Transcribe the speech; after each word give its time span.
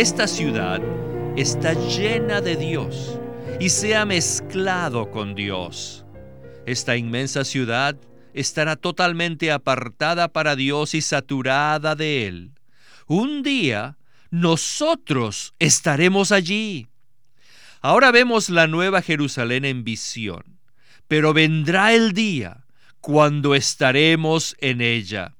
esta 0.00 0.26
ciudad 0.26 0.80
está 1.36 1.74
llena 1.74 2.40
de 2.40 2.56
Dios 2.56 3.20
y 3.60 3.68
se 3.68 3.94
ha 3.94 4.06
mezclado 4.06 5.10
con 5.10 5.34
Dios. 5.34 6.06
Esta 6.64 6.96
inmensa 6.96 7.44
ciudad 7.44 7.98
estará 8.32 8.76
totalmente 8.76 9.52
apartada 9.52 10.28
para 10.28 10.56
Dios 10.56 10.94
y 10.94 11.02
saturada 11.02 11.96
de 11.96 12.26
Él. 12.26 12.52
Un 13.08 13.42
día 13.42 13.98
nosotros 14.30 15.52
estaremos 15.58 16.32
allí. 16.32 16.88
Ahora 17.82 18.10
vemos 18.10 18.48
la 18.48 18.66
nueva 18.66 19.02
Jerusalén 19.02 19.66
en 19.66 19.84
visión, 19.84 20.60
pero 21.08 21.34
vendrá 21.34 21.92
el 21.92 22.14
día 22.14 22.64
cuando 23.02 23.54
estaremos 23.54 24.56
en 24.60 24.80
ella. 24.80 25.36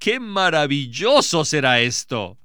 ¡Qué 0.00 0.18
maravilloso 0.18 1.44
será 1.44 1.78
esto! 1.78 2.39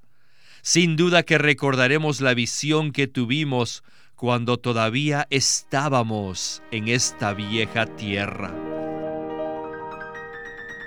Sin 0.68 0.96
duda 0.96 1.22
que 1.22 1.38
recordaremos 1.38 2.22
la 2.22 2.34
visión 2.34 2.92
que 2.92 3.06
tuvimos 3.06 3.84
cuando 4.16 4.58
todavía 4.58 5.28
estábamos 5.30 6.64
en 6.72 6.88
esta 6.88 7.36
vieja 7.36 7.86
tierra. 7.86 8.52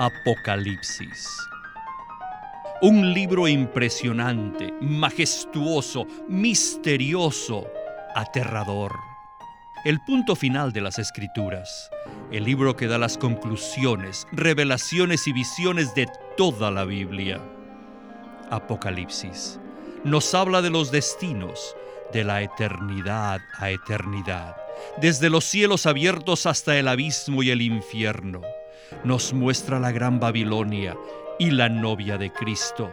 Apocalipsis. 0.00 1.28
Un 2.82 3.14
libro 3.14 3.46
impresionante, 3.46 4.74
majestuoso, 4.80 6.08
misterioso, 6.28 7.70
aterrador. 8.16 8.96
El 9.84 10.00
punto 10.00 10.34
final 10.34 10.72
de 10.72 10.80
las 10.80 10.98
escrituras. 10.98 11.88
El 12.32 12.42
libro 12.42 12.74
que 12.74 12.88
da 12.88 12.98
las 12.98 13.16
conclusiones, 13.16 14.26
revelaciones 14.32 15.28
y 15.28 15.32
visiones 15.32 15.94
de 15.94 16.08
toda 16.36 16.72
la 16.72 16.84
Biblia. 16.84 17.40
Apocalipsis. 18.50 19.60
Nos 20.04 20.32
habla 20.32 20.62
de 20.62 20.70
los 20.70 20.92
destinos, 20.92 21.76
de 22.12 22.22
la 22.22 22.42
eternidad 22.42 23.40
a 23.58 23.70
eternidad, 23.70 24.56
desde 25.00 25.28
los 25.28 25.44
cielos 25.44 25.86
abiertos 25.86 26.46
hasta 26.46 26.78
el 26.78 26.86
abismo 26.86 27.42
y 27.42 27.50
el 27.50 27.62
infierno. 27.62 28.42
Nos 29.04 29.32
muestra 29.34 29.80
la 29.80 29.90
gran 29.90 30.20
Babilonia 30.20 30.96
y 31.38 31.50
la 31.50 31.68
novia 31.68 32.16
de 32.16 32.32
Cristo, 32.32 32.92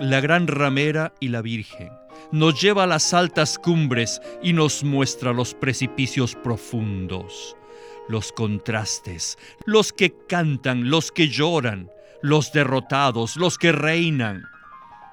la 0.00 0.20
gran 0.20 0.48
ramera 0.48 1.14
y 1.20 1.28
la 1.28 1.40
Virgen. 1.40 1.90
Nos 2.32 2.60
lleva 2.60 2.82
a 2.82 2.88
las 2.88 3.14
altas 3.14 3.56
cumbres 3.56 4.20
y 4.42 4.52
nos 4.52 4.82
muestra 4.82 5.32
los 5.32 5.54
precipicios 5.54 6.34
profundos, 6.34 7.56
los 8.08 8.32
contrastes, 8.32 9.38
los 9.66 9.92
que 9.92 10.14
cantan, 10.28 10.90
los 10.90 11.12
que 11.12 11.28
lloran, 11.28 11.90
los 12.22 12.52
derrotados, 12.52 13.36
los 13.36 13.56
que 13.56 13.70
reinan 13.72 14.49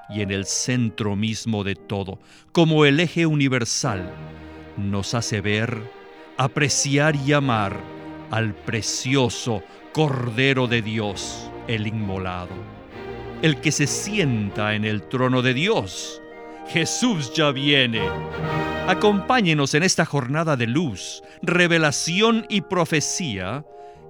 y 0.10 0.22
en 0.22 0.32
el 0.32 0.46
centro 0.46 1.16
mismo 1.16 1.64
de 1.64 1.76
todo, 1.76 2.20
como 2.52 2.86
el 2.86 3.00
eje 3.00 3.26
universal, 3.26 4.12
nos 4.78 5.14
hace 5.14 5.42
ver, 5.42 5.82
apreciar 6.38 7.16
y 7.16 7.34
amar 7.34 7.80
al 8.32 8.54
precioso 8.54 9.64
Cordero 9.94 10.68
de 10.68 10.82
Dios, 10.82 11.50
el 11.68 11.88
inmolado, 11.88 12.54
el 13.42 13.60
que 13.60 13.72
se 13.72 13.88
sienta 13.88 14.76
en 14.76 14.86
el 14.86 15.02
trono 15.04 15.42
de 15.42 15.54
Dios. 15.54 16.22
Jesús 16.70 17.34
ya 17.34 17.52
viene. 17.52 18.02
Acompáñenos 18.88 19.74
en 19.74 19.84
esta 19.84 20.06
jornada 20.06 20.56
de 20.56 20.68
luz, 20.68 21.24
revelación 21.42 22.46
y 22.50 22.62
profecía 22.62 23.66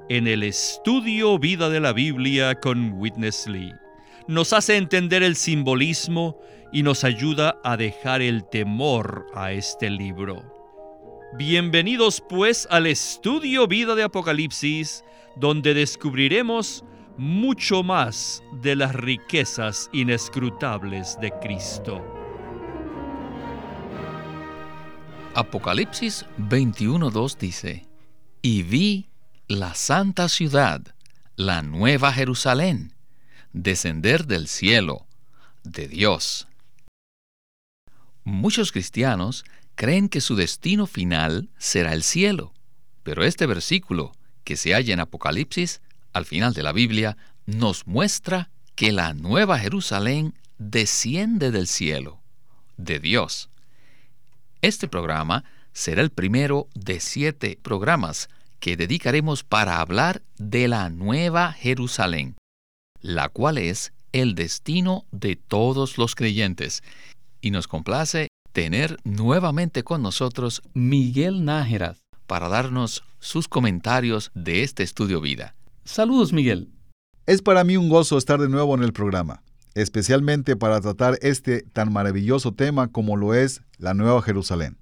en 0.09 0.28
el 0.28 0.44
estudio 0.44 1.40
Vida 1.40 1.70
de 1.70 1.80
la 1.80 1.94
Biblia 1.94 2.59
con 2.59 2.94
Witness 2.94 3.48
Lee 3.48 3.73
nos 4.28 4.52
hace 4.52 4.75
entender 4.75 5.23
el 5.23 5.36
simbolismo 5.36 6.38
y 6.73 6.83
nos 6.83 7.03
ayuda 7.03 7.59
a 7.64 7.78
dejar 7.78 8.22
el 8.22 8.44
temor 8.50 9.25
a 9.34 9.53
este 9.53 9.89
libro. 9.89 10.53
Bienvenidos 11.38 12.22
pues 12.28 12.67
al 12.69 12.88
estudio 12.88 13.67
Vida 13.67 13.95
de 13.95 14.03
Apocalipsis, 14.03 15.03
donde 15.38 15.74
descubriremos 15.74 16.84
mucho 17.18 17.84
más 17.84 18.44
de 18.62 18.75
las 18.75 18.94
riquezas 18.94 19.90
inescrutables 19.94 21.18
de 21.22 21.31
Cristo. 21.41 22.03
Apocalipsis 25.35 26.25
21.2 26.38 27.38
dice, 27.38 27.88
Y 28.41 28.63
vi 28.63 29.09
la 29.47 29.74
santa 29.74 30.28
ciudad, 30.28 30.81
la 31.35 31.62
nueva 31.62 32.12
Jerusalén 32.12 32.97
descender 33.63 34.25
del 34.25 34.47
cielo, 34.47 35.06
de 35.63 35.88
Dios. 35.88 36.47
Muchos 38.23 38.72
cristianos 38.72 39.45
creen 39.75 40.09
que 40.09 40.22
su 40.22 40.35
destino 40.35 40.85
final 40.85 41.50
será 41.57 41.94
el 41.94 42.03
cielo, 42.03 42.53
pero 43.03 43.23
este 43.23 43.45
versículo, 43.45 44.12
que 44.44 44.57
se 44.57 44.73
halla 44.73 44.94
en 44.94 45.00
Apocalipsis, 45.00 45.81
al 46.13 46.25
final 46.25 46.53
de 46.53 46.63
la 46.63 46.72
Biblia, 46.72 47.18
nos 47.45 47.88
muestra 47.88 48.50
que 48.75 48.91
la 48.91 49.13
nueva 49.13 49.59
Jerusalén 49.59 50.35
desciende 50.57 51.51
del 51.51 51.68
cielo, 51.68 52.19
de 52.78 53.00
Dios. 53.00 53.50
Este 54.62 54.88
programa 54.88 55.44
será 55.74 56.01
el 56.01 56.09
primero 56.09 56.68
de 56.74 57.00
siete 57.00 57.57
programas 57.62 58.29
que 58.59 58.75
dedicaremos 58.75 59.44
para 59.44 59.79
hablar 59.79 60.22
de 60.38 60.68
la 60.68 60.89
nueva 60.89 61.53
Jerusalén 61.53 62.37
la 63.02 63.30
cual 63.30 63.58
es 63.58 63.94
el 64.12 64.35
destino 64.35 65.06
de 65.12 65.35
todos 65.35 65.97
los 65.97 66.16
creyentes. 66.16 66.84
Y 67.41 67.52
nos 67.52 67.68
complace 67.68 68.28
tener 68.52 68.97
nuevamente 69.03 69.84
con 69.84 70.02
nosotros 70.02 70.62
Miguel 70.74 71.46
Nájera 71.46 71.96
para 72.25 72.50
darnos 72.50 73.03
sus 73.19 73.47
comentarios 73.47 74.31
de 74.34 74.63
este 74.63 74.84
estudio 74.84 75.22
vida. 75.22 75.56
Saludos, 75.86 76.34
Miguel. 76.34 76.69
Es 77.25 77.41
para 77.41 77.63
mí 77.63 77.78
un 77.78 77.90
gozo 77.90 78.18
estar 78.18 78.40
de 78.40 78.50
nuevo 78.50 78.75
en 78.75 78.84
el 78.84 78.94
programa, 78.94 79.44
especialmente 79.75 80.56
para 80.56 80.81
tratar 80.81 81.18
este 81.22 81.62
tan 81.62 81.91
maravilloso 81.91 82.53
tema 82.53 82.88
como 82.90 83.16
lo 83.16 83.34
es 83.34 83.62
la 83.78 83.94
Nueva 83.94 84.22
Jerusalén. 84.22 84.78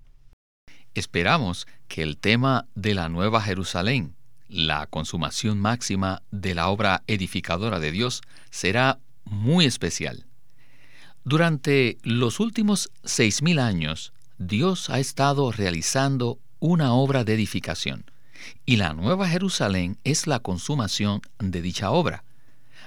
Esperamos 0.94 1.68
que 1.88 2.02
el 2.02 2.18
tema 2.18 2.68
de 2.76 2.94
la 2.94 3.10
Nueva 3.10 3.42
Jerusalén 3.42 4.15
la 4.48 4.88
consumación 4.88 5.60
máxima 5.60 6.22
de 6.32 6.56
la 6.56 6.70
obra 6.70 7.04
edificadora 7.08 7.80
de 7.80 7.92
Dios 7.92 8.22
será 8.50 9.00
muy 9.26 9.66
especial. 9.66 10.26
Durante 11.24 11.98
los 12.04 12.40
últimos 12.40 12.92
seis 13.04 13.42
mil 13.42 13.60
años, 13.60 14.14
Dios 14.38 14.90
ha 14.90 15.00
estado 15.00 15.52
realizando 15.52 16.40
una 16.60 16.94
obra 16.94 17.24
de 17.24 17.34
edificación, 17.34 18.06
y 18.66 18.76
la 18.76 18.94
Nueva 18.94 19.28
Jerusalén 19.28 19.98
es 20.04 20.28
la 20.28 20.40
consumación 20.40 21.22
de 21.40 21.62
dicha 21.62 21.90
obra. 21.90 22.24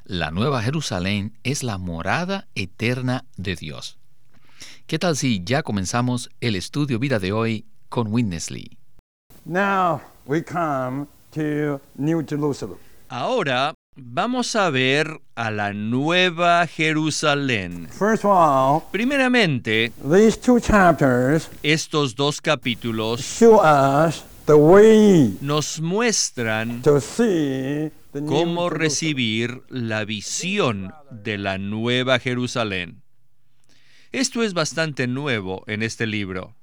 La 0.04 0.30
Nueva 0.30 0.62
Jerusalén 0.62 1.36
es 1.42 1.62
la 1.62 1.78
morada 1.78 2.46
eterna 2.54 3.24
de 3.36 3.56
Dios. 3.56 3.98
¿Qué 4.86 4.98
tal 4.98 5.16
si 5.16 5.42
ya 5.44 5.62
comenzamos 5.62 6.30
el 6.40 6.56
estudio 6.56 6.98
vida 6.98 7.18
de 7.18 7.32
hoy 7.32 7.66
con 7.88 8.12
Witness 8.12 8.50
Lee? 8.50 8.78
Now 9.44 10.00
we 10.26 10.42
come 10.42 11.06
New 11.36 12.24
Jerusalem. 12.26 12.78
Ahora 13.08 13.74
vamos 13.96 14.54
a 14.56 14.70
ver 14.70 15.20
a 15.34 15.50
la 15.50 15.72
Nueva 15.72 16.66
Jerusalén. 16.66 17.88
First 17.88 18.24
of 18.24 18.30
all, 18.32 18.82
Primeramente, 18.92 19.92
these 20.02 20.38
two 20.38 20.60
chapters 20.60 21.50
estos 21.62 22.14
dos 22.14 22.40
capítulos 22.40 23.20
show 23.20 23.60
us 23.60 24.24
the 24.46 24.54
way 24.54 25.36
nos 25.40 25.80
muestran 25.80 26.82
to 26.82 27.00
see 27.00 27.90
the 28.12 28.20
new 28.20 28.28
cómo 28.28 28.70
recibir 28.70 29.62
la 29.68 30.04
visión 30.04 30.92
de 31.10 31.38
la 31.38 31.58
Nueva 31.58 32.18
Jerusalén. 32.18 33.02
Esto 34.12 34.42
es 34.42 34.54
bastante 34.54 35.06
nuevo 35.06 35.64
en 35.66 35.82
este 35.82 36.06
libro. 36.06 36.54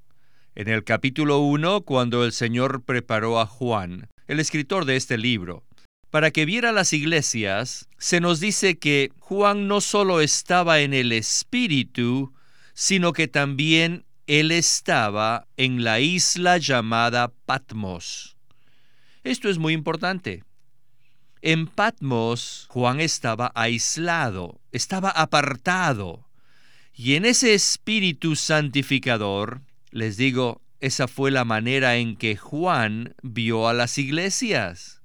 En 0.56 0.70
el 0.70 0.84
capítulo 0.84 1.40
1, 1.40 1.82
cuando 1.82 2.24
el 2.24 2.32
Señor 2.32 2.84
preparó 2.84 3.40
a 3.40 3.46
Juan, 3.46 4.08
el 4.28 4.40
escritor 4.40 4.86
de 4.86 4.96
este 4.96 5.18
libro, 5.18 5.64
para 6.10 6.32
que 6.32 6.46
viera 6.46 6.72
las 6.72 6.94
iglesias, 6.94 7.90
se 7.98 8.22
nos 8.22 8.40
dice 8.40 8.78
que 8.78 9.12
Juan 9.20 9.68
no 9.68 9.82
solo 9.82 10.22
estaba 10.22 10.80
en 10.80 10.94
el 10.94 11.12
Espíritu, 11.12 12.34
sino 12.74 13.14
que 13.14 13.28
también 13.28 14.06
él 14.28 14.52
estaba 14.52 15.48
en 15.58 15.84
la 15.84 16.00
isla 16.00 16.58
llamada 16.58 17.34
Patmos. 17.46 18.38
Esto 19.24 19.50
es 19.50 19.58
muy 19.58 19.74
importante. 19.74 20.44
En 21.42 21.68
Patmos, 21.68 22.68
Juan 22.70 23.02
estaba 23.02 23.52
aislado, 23.54 24.62
estaba 24.72 25.10
apartado. 25.10 26.28
Y 26.94 27.16
en 27.16 27.26
ese 27.26 27.54
espíritu 27.54 28.36
santificador, 28.36 29.62
les 29.92 30.18
digo, 30.18 30.62
esa 30.86 31.08
fue 31.08 31.32
la 31.32 31.46
manera 31.46 31.96
en 31.96 32.16
que 32.16 32.38
Juan 32.38 33.16
vio 33.24 33.68
a 33.68 33.74
las 33.74 33.98
iglesias. 33.98 35.02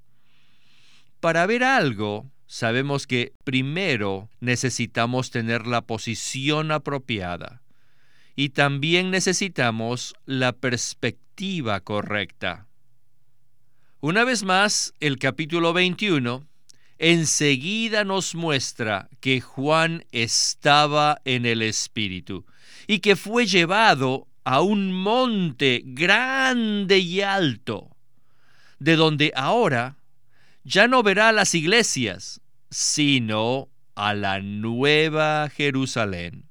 Para 1.21 1.47
ver 1.47 1.65
algo, 1.65 2.31
sabemos 2.47 3.07
que 3.07 3.33
primero 3.45 4.29
necesitamos 4.41 5.31
tener 5.31 5.67
la 5.67 5.81
posición 5.81 6.71
apropiada. 6.71 7.63
Y 8.37 8.51
también 8.51 9.11
necesitamos 9.11 10.15
la 10.27 10.53
perspectiva 10.53 11.81
correcta. 11.81 12.67
Una 14.01 14.25
vez 14.25 14.45
más, 14.45 14.93
el 15.01 15.19
capítulo 15.19 15.73
21 15.73 16.47
enseguida 16.99 18.05
nos 18.05 18.35
muestra 18.35 19.09
que 19.21 19.41
Juan 19.41 20.05
estaba 20.13 21.23
en 21.25 21.47
el 21.47 21.63
Espíritu 21.63 22.45
y 22.87 22.99
que 22.99 23.17
fue 23.17 23.47
llevado 23.47 24.27
a 24.45 24.61
un 24.61 24.93
monte 24.93 25.83
grande 25.85 26.99
y 26.99 27.21
alto, 27.21 27.97
de 28.79 28.97
donde 28.97 29.33
ahora 29.35 29.97
ya 30.65 30.89
no 30.89 31.03
verá 31.03 31.33
las 31.33 31.55
iglesias, 31.55 32.41
sino 32.71 33.69
a 33.95 34.15
la 34.15 34.41
nueva 34.41 35.49
Jerusalén. 35.51 36.49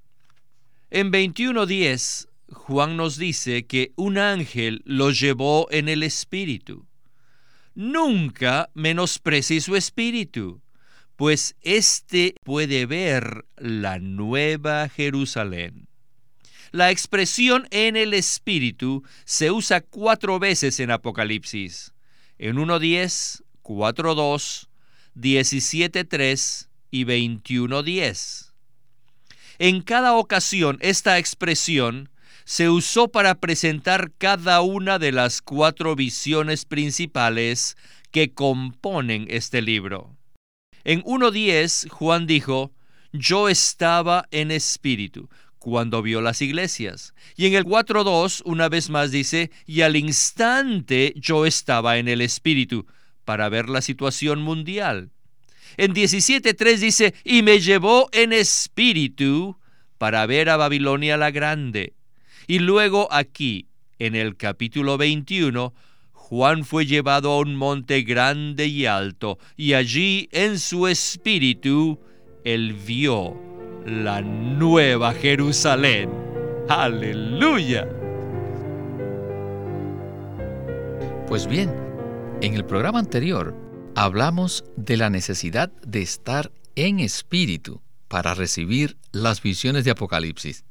En 0.91 1.12
21.10, 1.12 2.27
Juan 2.51 2.97
nos 2.97 3.18
dice 3.18 3.65
que 3.65 3.94
un 3.95 4.18
ángel 4.18 4.81
lo 4.85 5.12
llevó 5.12 5.68
en 5.71 5.88
el 5.89 6.03
espíritu. 6.03 6.88
Nunca 7.75 8.69
menosprecie 8.74 9.62
su 9.62 9.75
espíritu, 9.75 10.62
pues 11.15 11.56
éste 11.62 12.35
puede 12.44 12.85
ver 12.85 13.45
la 13.57 14.00
nueva 14.00 14.89
Jerusalén. 14.89 15.88
La 16.71 16.92
expresión 16.92 17.68
en 17.71 17.95
el 17.95 18.13
espíritu 18.13 19.04
se 19.25 19.50
usa 19.51 19.81
cuatro 19.81 20.39
veces 20.39 20.80
en 20.80 20.92
Apocalipsis. 20.92 21.94
En 22.38 22.57
1.10, 22.57 23.42
4.2, 23.63 24.68
17.3 25.16 26.68
y 26.92 27.06
21.10. 27.06 28.51
En 29.57 29.81
cada 29.81 30.13
ocasión 30.13 30.77
esta 30.81 31.18
expresión 31.18 32.10
se 32.45 32.69
usó 32.69 33.10
para 33.10 33.36
presentar 33.36 34.12
cada 34.18 34.62
una 34.62 35.00
de 35.00 35.12
las 35.12 35.42
cuatro 35.42 35.95
visiones 35.95 36.66
principales 36.66 37.77
que 38.12 38.33
componen 38.33 39.27
este 39.30 39.62
libro. 39.62 40.16
En 40.83 41.04
1.10 41.04 41.89
Juan 41.89 42.25
dijo, 42.25 42.71
yo 43.12 43.50
estaba 43.50 44.27
en 44.31 44.51
espíritu 44.51 45.30
cuando 45.59 46.01
vio 46.01 46.21
las 46.21 46.41
iglesias. 46.41 47.13
Y 47.35 47.45
en 47.45 47.53
el 47.53 47.65
4.2 47.65 48.41
una 48.45 48.69
vez 48.69 48.89
más 48.89 49.11
dice, 49.11 49.51
y 49.67 49.81
al 49.81 49.95
instante 49.95 51.13
yo 51.17 51.45
estaba 51.45 51.97
en 51.97 52.07
el 52.07 52.21
espíritu 52.21 52.88
para 53.25 53.50
ver 53.50 53.69
la 53.69 53.81
situación 53.81 54.41
mundial. 54.41 55.11
En 55.77 55.94
17.3 55.94 56.77
dice, 56.77 57.13
y 57.23 57.44
me 57.44 57.59
llevó 57.59 58.09
en 58.11 58.33
espíritu 58.33 59.57
para 59.97 60.25
ver 60.25 60.50
a 60.50 60.57
Babilonia 60.57 61.17
la 61.17 61.29
grande. 61.29 61.94
Y 62.47 62.59
luego 62.59 63.07
aquí, 63.11 63.67
en 64.00 64.15
el 64.15 64.35
capítulo 64.35 64.97
21, 64.97 65.73
Juan 66.11 66.63
fue 66.65 66.85
llevado 66.85 67.31
a 67.31 67.39
un 67.39 67.56
monte 67.56 68.01
grande 68.01 68.67
y 68.67 68.85
alto, 68.85 69.38
y 69.57 69.73
allí 69.73 70.29
en 70.31 70.57
su 70.57 70.88
espíritu 70.88 72.00
él 72.44 72.73
vio 72.73 73.58
la 73.86 74.22
nueva 74.22 75.14
Jerusalén. 75.14 76.10
Aleluya. 76.68 77.88
Pues 81.28 81.48
bien, 81.48 81.72
en 82.42 82.54
el 82.54 82.66
programa 82.66 83.00
anterior 83.00 83.56
hablamos 83.96 84.64
de 84.76 84.98
la 84.98 85.10
necesidad 85.10 85.72
de 85.86 86.02
estar 86.02 86.52
en 86.76 87.00
espíritu 87.00 87.81
para 88.08 88.34
recibir 88.34 88.98
las 89.12 89.42
visiones 89.42 89.86
de 89.86 89.92
Apocalipsis. 89.92 90.64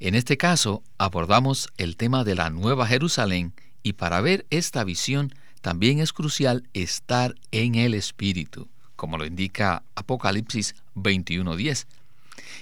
En 0.00 0.14
este 0.14 0.36
caso 0.36 0.82
abordamos 0.98 1.68
el 1.76 1.96
tema 1.96 2.24
de 2.24 2.34
la 2.34 2.50
Nueva 2.50 2.86
Jerusalén 2.86 3.54
y 3.82 3.94
para 3.94 4.20
ver 4.20 4.46
esta 4.50 4.84
visión 4.84 5.32
también 5.60 6.00
es 6.00 6.12
crucial 6.12 6.68
estar 6.74 7.34
en 7.50 7.76
el 7.76 7.94
espíritu, 7.94 8.68
como 8.94 9.18
lo 9.18 9.24
indica 9.24 9.82
Apocalipsis 9.94 10.74
21.10. 10.94 11.86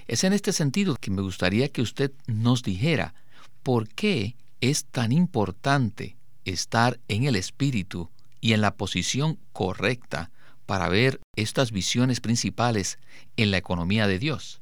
Es 0.06 0.24
en 0.24 0.32
este 0.32 0.52
sentido 0.52 0.96
que 0.96 1.10
me 1.10 1.22
gustaría 1.22 1.68
que 1.68 1.82
usted 1.82 2.12
nos 2.26 2.62
dijera 2.62 3.14
por 3.62 3.88
qué 3.88 4.36
es 4.60 4.84
tan 4.84 5.12
importante 5.12 6.16
estar 6.44 7.00
en 7.08 7.24
el 7.24 7.36
espíritu 7.36 8.10
y 8.40 8.52
en 8.52 8.60
la 8.60 8.74
posición 8.74 9.38
correcta 9.52 10.30
para 10.66 10.88
ver 10.88 11.20
estas 11.36 11.72
visiones 11.72 12.20
principales 12.20 12.98
en 13.36 13.50
la 13.50 13.58
economía 13.58 14.06
de 14.06 14.18
Dios. 14.18 14.60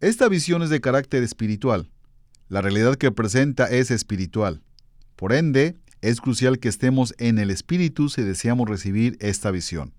Esta 0.00 0.28
visión 0.28 0.62
es 0.62 0.70
de 0.70 0.80
carácter 0.80 1.22
espiritual. 1.22 1.90
La 2.48 2.62
realidad 2.62 2.96
que 2.96 3.10
presenta 3.10 3.66
es 3.66 3.90
espiritual. 3.90 4.62
Por 5.16 5.32
ende, 5.32 5.76
es 6.00 6.20
crucial 6.20 6.60
que 6.60 6.68
estemos 6.68 7.14
en 7.18 7.38
el 7.38 7.50
espíritu 7.50 8.08
si 8.08 8.22
deseamos 8.22 8.68
recibir 8.68 9.16
esta 9.20 9.50
visión. 9.50 9.92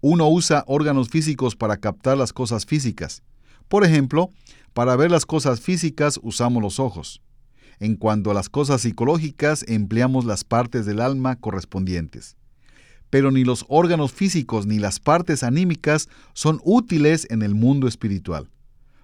Uno 0.00 0.28
usa 0.28 0.64
órganos 0.66 1.08
físicos 1.08 1.56
para 1.56 1.76
captar 1.76 2.18
las 2.18 2.32
cosas 2.32 2.66
físicas. 2.66 3.22
Por 3.68 3.84
ejemplo, 3.84 4.30
para 4.72 4.96
ver 4.96 5.10
las 5.10 5.26
cosas 5.26 5.60
físicas 5.60 6.18
usamos 6.22 6.62
los 6.62 6.80
ojos. 6.80 7.22
En 7.80 7.96
cuanto 7.96 8.30
a 8.30 8.34
las 8.34 8.48
cosas 8.48 8.82
psicológicas, 8.82 9.64
empleamos 9.68 10.24
las 10.24 10.44
partes 10.44 10.86
del 10.86 11.00
alma 11.00 11.36
correspondientes. 11.36 12.36
Pero 13.10 13.30
ni 13.30 13.44
los 13.44 13.64
órganos 13.68 14.12
físicos 14.12 14.66
ni 14.66 14.78
las 14.78 15.00
partes 15.00 15.42
anímicas 15.42 16.08
son 16.32 16.60
útiles 16.64 17.26
en 17.30 17.42
el 17.42 17.54
mundo 17.54 17.86
espiritual. 17.86 18.48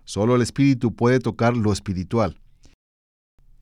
Solo 0.04 0.34
el 0.34 0.42
espíritu 0.42 0.94
puede 0.94 1.20
tocar 1.20 1.56
lo 1.56 1.72
espiritual. 1.72 2.40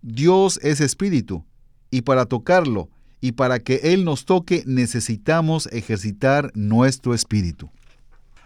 Dios 0.00 0.58
es 0.62 0.80
espíritu, 0.80 1.44
y 1.90 2.02
para 2.02 2.26
tocarlo 2.26 2.88
y 3.20 3.32
para 3.32 3.58
que 3.58 3.80
Él 3.82 4.04
nos 4.04 4.24
toque 4.24 4.62
necesitamos 4.66 5.66
ejercitar 5.72 6.52
nuestro 6.54 7.14
espíritu. 7.14 7.70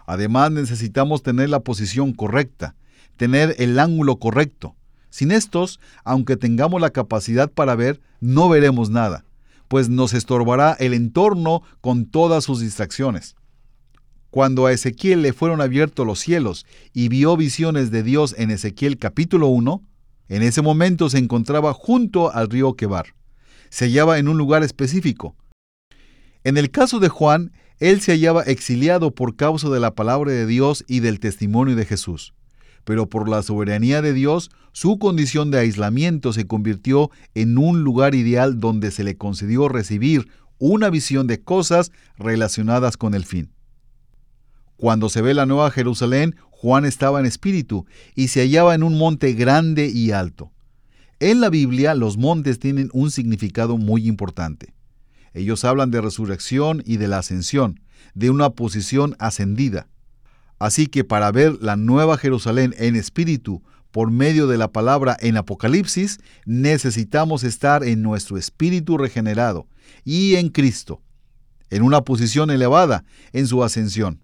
Además 0.05 0.51
necesitamos 0.51 1.23
tener 1.23 1.49
la 1.49 1.61
posición 1.61 2.13
correcta, 2.13 2.75
tener 3.17 3.55
el 3.59 3.79
ángulo 3.79 4.17
correcto. 4.17 4.75
Sin 5.09 5.31
estos, 5.31 5.79
aunque 6.03 6.37
tengamos 6.37 6.81
la 6.81 6.89
capacidad 6.89 7.51
para 7.51 7.75
ver, 7.75 8.01
no 8.19 8.49
veremos 8.49 8.89
nada, 8.89 9.25
pues 9.67 9.89
nos 9.89 10.13
estorbará 10.13 10.75
el 10.79 10.93
entorno 10.93 11.61
con 11.81 12.05
todas 12.05 12.43
sus 12.43 12.59
distracciones. 12.59 13.35
Cuando 14.31 14.65
a 14.65 14.71
Ezequiel 14.71 15.21
le 15.21 15.31
fueron 15.31 15.61
abiertos 15.61 16.07
los 16.07 16.19
cielos 16.19 16.65
y 16.91 17.07
vio 17.07 17.37
visiones 17.37 17.91
de 17.91 18.01
Dios 18.01 18.33
en 18.39 18.49
Ezequiel 18.49 18.97
capítulo 18.97 19.47
1, 19.47 19.83
en 20.29 20.41
ese 20.41 20.63
momento 20.63 21.09
se 21.09 21.19
encontraba 21.19 21.73
junto 21.73 22.33
al 22.33 22.49
río 22.49 22.73
Quebar. 22.73 23.13
Se 23.69 23.85
hallaba 23.85 24.17
en 24.17 24.27
un 24.27 24.39
lugar 24.39 24.63
específico. 24.63 25.35
En 26.43 26.57
el 26.57 26.71
caso 26.71 26.99
de 26.99 27.09
Juan, 27.09 27.51
él 27.89 28.01
se 28.01 28.13
hallaba 28.13 28.43
exiliado 28.43 29.11
por 29.11 29.35
causa 29.35 29.69
de 29.69 29.79
la 29.79 29.95
palabra 29.95 30.31
de 30.31 30.45
Dios 30.45 30.83
y 30.87 30.99
del 30.99 31.19
testimonio 31.19 31.75
de 31.75 31.85
Jesús 31.85 32.33
pero 32.83 33.07
por 33.07 33.29
la 33.29 33.41
soberanía 33.43 34.01
de 34.01 34.13
Dios, 34.13 34.51
su 34.71 34.99
condición 34.99 35.51
de 35.51 35.59
aislamiento 35.59 36.33
se 36.33 36.47
convirtió 36.47 37.11
en 37.33 37.57
un 37.57 37.83
lugar 37.83 38.15
ideal 38.15 38.59
donde 38.59 38.91
se 38.91 39.03
le 39.03 39.15
concedió 39.15 39.69
recibir 39.69 40.27
una 40.59 40.89
visión 40.89 41.27
de 41.27 41.41
cosas 41.41 41.91
relacionadas 42.17 42.97
con 42.97 43.13
el 43.13 43.25
fin. 43.25 43.51
Cuando 44.77 45.09
se 45.09 45.21
ve 45.21 45.33
la 45.33 45.45
nueva 45.45 45.71
Jerusalén, 45.71 46.35
Juan 46.49 46.85
estaba 46.85 47.19
en 47.19 47.25
espíritu 47.25 47.85
y 48.15 48.29
se 48.29 48.41
hallaba 48.41 48.75
en 48.75 48.83
un 48.83 48.97
monte 48.97 49.33
grande 49.33 49.87
y 49.87 50.11
alto. 50.11 50.51
En 51.19 51.41
la 51.41 51.49
Biblia 51.49 51.95
los 51.95 52.17
montes 52.17 52.59
tienen 52.59 52.89
un 52.91 53.11
significado 53.11 53.77
muy 53.77 54.07
importante. 54.07 54.73
Ellos 55.33 55.65
hablan 55.65 55.91
de 55.91 56.01
resurrección 56.01 56.83
y 56.85 56.97
de 56.97 57.07
la 57.07 57.19
ascensión, 57.19 57.79
de 58.13 58.29
una 58.29 58.51
posición 58.51 59.15
ascendida. 59.19 59.87
Así 60.59 60.87
que 60.87 61.03
para 61.03 61.31
ver 61.31 61.57
la 61.61 61.75
nueva 61.75 62.17
Jerusalén 62.17 62.73
en 62.77 62.95
espíritu 62.95 63.63
por 63.91 64.09
medio 64.09 64.47
de 64.47 64.57
la 64.57 64.71
palabra 64.71 65.17
en 65.19 65.37
Apocalipsis, 65.37 66.19
necesitamos 66.45 67.43
estar 67.43 67.83
en 67.83 68.01
nuestro 68.01 68.37
espíritu 68.37 68.97
regenerado 68.97 69.67
y 70.03 70.35
en 70.35 70.49
Cristo, 70.49 71.01
en 71.69 71.83
una 71.83 72.01
posición 72.01 72.49
elevada 72.49 73.03
en 73.33 73.47
su 73.47 73.63
ascensión. 73.63 74.21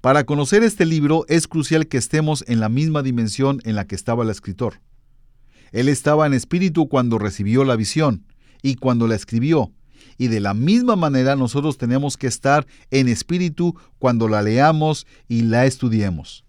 Para 0.00 0.24
conocer 0.24 0.62
este 0.62 0.86
libro 0.86 1.24
es 1.28 1.48
crucial 1.48 1.88
que 1.88 1.96
estemos 1.96 2.44
en 2.46 2.60
la 2.60 2.68
misma 2.68 3.02
dimensión 3.02 3.60
en 3.64 3.74
la 3.74 3.86
que 3.86 3.96
estaba 3.96 4.22
el 4.22 4.30
escritor. 4.30 4.80
Él 5.72 5.88
estaba 5.88 6.26
en 6.26 6.34
espíritu 6.34 6.88
cuando 6.88 7.18
recibió 7.18 7.64
la 7.64 7.74
visión 7.74 8.24
y 8.62 8.76
cuando 8.76 9.08
la 9.08 9.16
escribió, 9.16 9.72
y 10.18 10.28
de 10.28 10.40
la 10.40 10.54
misma 10.54 10.96
manera 10.96 11.36
nosotros 11.36 11.78
tenemos 11.78 12.16
que 12.16 12.26
estar 12.26 12.66
en 12.90 13.08
espíritu 13.08 13.78
cuando 13.98 14.28
la 14.28 14.42
leamos 14.42 15.06
y 15.28 15.42
la 15.42 15.66
estudiemos. 15.66 16.44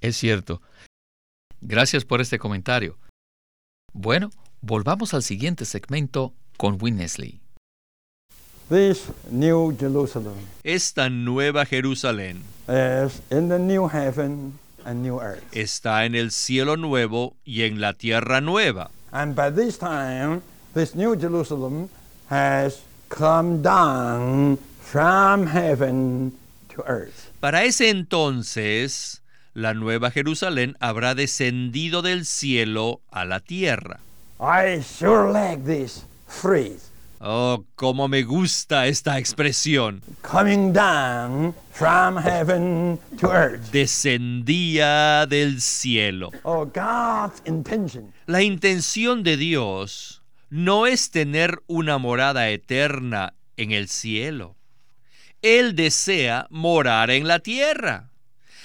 Es 0.00 0.16
cierto. 0.16 0.60
Gracias 1.60 2.04
por 2.04 2.20
este 2.20 2.38
comentario. 2.38 2.98
Bueno, 3.92 4.30
volvamos 4.60 5.14
al 5.14 5.22
siguiente 5.22 5.64
segmento 5.64 6.34
con 6.56 6.78
Winnesley. 6.80 7.40
This 8.68 9.04
new 9.30 9.76
Jerusalem 9.78 10.34
Esta 10.64 11.08
nueva 11.08 11.64
Jerusalén 11.66 12.42
is 12.68 13.22
in 13.30 13.48
the 13.48 13.60
new 13.60 13.86
heaven 13.88 14.58
and 14.84 15.02
new 15.02 15.20
earth. 15.20 15.42
está 15.52 16.04
en 16.04 16.16
el 16.16 16.32
cielo 16.32 16.76
nuevo 16.76 17.36
y 17.44 17.62
en 17.62 17.80
la 17.80 17.92
tierra 17.92 18.40
nueva. 18.40 18.90
And 19.12 19.36
by 19.36 19.52
this 19.52 19.78
time, 19.78 20.42
this 20.74 20.96
new 20.96 21.16
Jerusalem 21.16 21.88
has 22.28 22.80
come 23.08 23.62
down 23.62 24.58
from 24.80 25.46
heaven 25.46 26.32
to 26.68 26.82
earth. 26.86 27.30
Para 27.40 27.64
ese 27.64 27.90
entonces, 27.90 29.22
la 29.54 29.74
nueva 29.74 30.10
Jerusalén 30.10 30.76
habrá 30.80 31.14
descendido 31.14 32.02
del 32.02 32.24
cielo 32.26 33.00
a 33.10 33.24
la 33.24 33.40
tierra. 33.40 34.00
I 34.40 34.82
sure 34.82 35.32
like 35.32 35.64
this 35.64 36.04
phrase. 36.26 36.90
Oh, 37.20 37.64
cómo 37.76 38.08
me 38.08 38.22
gusta 38.22 38.86
esta 38.86 39.18
expresión. 39.18 40.02
Coming 40.22 40.72
down 40.72 41.54
from 41.72 42.16
heaven 42.18 42.98
to 43.18 43.30
earth. 43.32 43.72
Descendía 43.72 45.26
del 45.26 45.60
cielo. 45.60 46.30
Oh, 46.44 46.66
God's 46.66 47.40
intention 47.46 48.12
La 48.26 48.42
intención 48.42 49.22
de 49.22 49.36
Dios 49.36 50.20
no 50.48 50.86
es 50.86 51.10
tener 51.10 51.62
una 51.66 51.98
morada 51.98 52.48
eterna 52.50 53.34
en 53.56 53.72
el 53.72 53.88
cielo. 53.88 54.56
Él 55.42 55.74
desea 55.74 56.46
morar 56.50 57.10
en 57.10 57.28
la 57.28 57.40
tierra. 57.40 58.10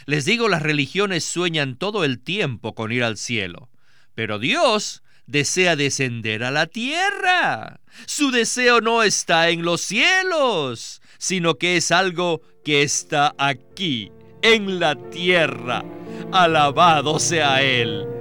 Les 0.05 0.25
digo, 0.25 0.49
las 0.49 0.61
religiones 0.61 1.23
sueñan 1.23 1.77
todo 1.77 2.03
el 2.03 2.19
tiempo 2.19 2.73
con 2.73 2.91
ir 2.91 3.03
al 3.03 3.17
cielo, 3.17 3.69
pero 4.15 4.39
Dios 4.39 5.03
desea 5.27 5.75
descender 5.75 6.43
a 6.43 6.51
la 6.51 6.67
tierra. 6.67 7.79
Su 8.05 8.31
deseo 8.31 8.81
no 8.81 9.03
está 9.03 9.49
en 9.49 9.63
los 9.63 9.81
cielos, 9.81 11.01
sino 11.17 11.55
que 11.55 11.77
es 11.77 11.91
algo 11.91 12.41
que 12.63 12.83
está 12.83 13.33
aquí, 13.37 14.11
en 14.41 14.79
la 14.79 14.95
tierra. 15.09 15.83
Alabado 16.31 17.19
sea 17.19 17.61
Él. 17.61 18.20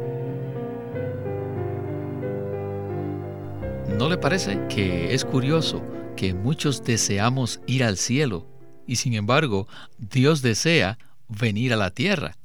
¿No 4.00 4.08
le 4.08 4.16
parece 4.16 4.58
que 4.70 5.12
es 5.12 5.26
curioso 5.26 5.84
que 6.16 6.32
muchos 6.32 6.82
deseamos 6.82 7.60
ir 7.66 7.84
al 7.84 7.98
cielo 7.98 8.46
y 8.86 8.96
sin 8.96 9.12
embargo 9.12 9.68
Dios 9.98 10.40
desea 10.40 10.98
venir 11.28 11.74
a 11.74 11.76
la 11.76 11.90
tierra? 11.90 12.38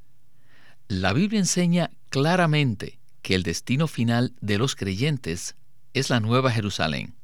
La 0.86 1.14
Biblia 1.14 1.40
enseña 1.40 1.90
claramente 2.10 2.98
que 3.22 3.34
el 3.34 3.42
destino 3.42 3.86
final 3.86 4.34
de 4.42 4.58
los 4.58 4.76
creyentes 4.76 5.56
es 5.94 6.10
la 6.10 6.20
Nueva 6.20 6.50
Jerusalén. 6.50 7.14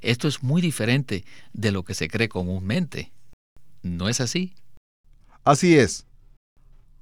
Esto 0.00 0.26
es 0.26 0.42
muy 0.42 0.62
diferente 0.62 1.26
de 1.52 1.70
lo 1.70 1.84
que 1.84 1.92
se 1.92 2.08
cree 2.08 2.30
comúnmente. 2.30 3.12
¿No 3.82 4.08
es 4.08 4.22
así? 4.22 4.54
Así 5.44 5.76
es. 5.76 6.06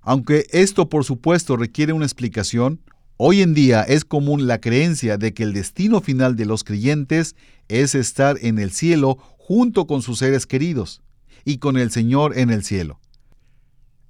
Aunque 0.01 0.47
esto 0.51 0.89
por 0.89 1.05
supuesto 1.05 1.57
requiere 1.57 1.93
una 1.93 2.05
explicación, 2.05 2.81
hoy 3.25 3.41
en 3.41 3.55
día 3.55 3.83
es 3.83 4.05
común 4.05 4.49
la 4.49 4.61
creencia 4.61 5.17
de 5.17 5.33
que 5.33 5.45
el 5.45 5.53
destino 5.53 6.01
final 6.01 6.35
de 6.35 6.45
los 6.45 6.65
creyentes 6.65 7.37
es 7.69 7.95
estar 7.95 8.37
en 8.41 8.59
el 8.59 8.73
cielo 8.73 9.17
junto 9.39 9.87
con 9.87 10.03
sus 10.03 10.19
seres 10.19 10.45
queridos 10.45 11.03
y 11.45 11.59
con 11.59 11.77
el 11.77 11.93
Señor 11.93 12.37
en 12.37 12.51
el 12.51 12.65
cielo. 12.65 12.99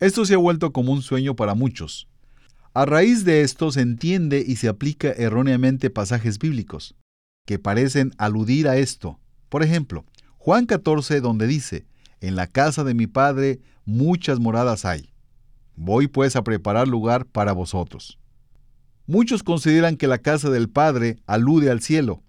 Esto 0.01 0.25
se 0.25 0.33
ha 0.33 0.39
vuelto 0.39 0.73
como 0.73 0.93
un 0.93 1.03
sueño 1.03 1.37
para 1.37 1.55
muchos. 1.55 2.09
A 2.73 2.87
raíz 2.87 3.27
de 3.27 3.43
esto 3.43 3.71
se 3.71 3.83
entiende 3.83 4.43
y 4.47 4.57
se 4.57 4.69
aplica 4.69 5.11
erróneamente 5.11 5.91
pasajes 5.91 6.39
bíblicos 6.39 6.95
que 7.45 7.59
parecen 7.59 8.13
aludir 8.17 8.67
a 8.67 8.79
esto. 8.79 9.21
Por 9.51 9.63
ejemplo, 9.63 10.07
Juan 10.39 10.65
14 10.65 11.21
donde 11.21 11.47
dice, 11.47 11.85
en 12.23 12.35
la 12.35 12.47
casa 12.47 12.83
de 12.83 12.95
mi 12.95 13.07
Padre 13.07 13.61
muchas 13.85 14.41
moradas 14.41 14.87
hay. 14.87 15.13
Voy 15.77 16.09
pues 16.09 16.35
a 16.35 16.45
preparar 16.45 16.89
lugar 16.89 17.27
para 17.27 17.53
vosotros. 17.53 18.19
Muchos 19.07 19.43
consideran 19.43 19.97
que 19.97 20.07
la 20.07 20.19
casa 20.19 20.51
del 20.51 20.69
Padre 20.69 21.17
alude 21.27 21.71
al 21.71 21.81
cielo 21.81 22.23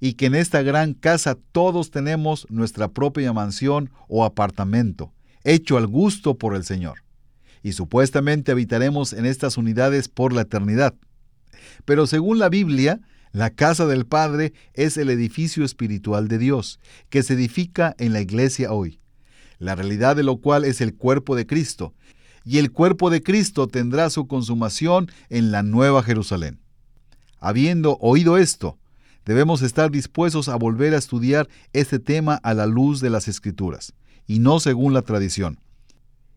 y 0.00 0.14
que 0.14 0.26
en 0.26 0.34
esta 0.34 0.62
gran 0.62 0.94
casa 0.94 1.36
todos 1.52 1.90
tenemos 1.90 2.46
nuestra 2.50 2.88
propia 2.88 3.32
mansión 3.32 3.90
o 4.08 4.24
apartamento, 4.24 5.12
hecho 5.44 5.76
al 5.76 5.86
gusto 5.86 6.36
por 6.36 6.54
el 6.54 6.64
Señor. 6.64 7.04
Y 7.62 7.72
supuestamente 7.72 8.52
habitaremos 8.52 9.12
en 9.12 9.26
estas 9.26 9.56
unidades 9.56 10.08
por 10.08 10.32
la 10.32 10.42
eternidad. 10.42 10.94
Pero 11.84 12.06
según 12.06 12.38
la 12.38 12.48
Biblia, 12.48 13.00
la 13.32 13.50
casa 13.50 13.86
del 13.86 14.06
Padre 14.06 14.52
es 14.74 14.96
el 14.96 15.10
edificio 15.10 15.64
espiritual 15.64 16.28
de 16.28 16.38
Dios, 16.38 16.78
que 17.08 17.22
se 17.22 17.34
edifica 17.34 17.94
en 17.98 18.12
la 18.12 18.20
iglesia 18.20 18.72
hoy, 18.72 19.00
la 19.58 19.74
realidad 19.74 20.16
de 20.16 20.22
lo 20.22 20.36
cual 20.36 20.64
es 20.64 20.80
el 20.80 20.94
cuerpo 20.94 21.34
de 21.34 21.46
Cristo, 21.46 21.94
y 22.44 22.58
el 22.58 22.70
cuerpo 22.70 23.10
de 23.10 23.22
Cristo 23.22 23.66
tendrá 23.68 24.10
su 24.10 24.26
consumación 24.26 25.10
en 25.30 25.50
la 25.50 25.62
nueva 25.62 26.02
Jerusalén. 26.02 26.60
Habiendo 27.40 27.96
oído 28.00 28.38
esto, 28.38 28.78
debemos 29.24 29.62
estar 29.62 29.90
dispuestos 29.90 30.48
a 30.48 30.56
volver 30.56 30.94
a 30.94 30.98
estudiar 30.98 31.48
este 31.72 31.98
tema 31.98 32.34
a 32.42 32.54
la 32.54 32.66
luz 32.66 33.00
de 33.00 33.10
las 33.10 33.28
Escrituras, 33.28 33.94
y 34.26 34.38
no 34.38 34.60
según 34.60 34.92
la 34.92 35.02
tradición. 35.02 35.58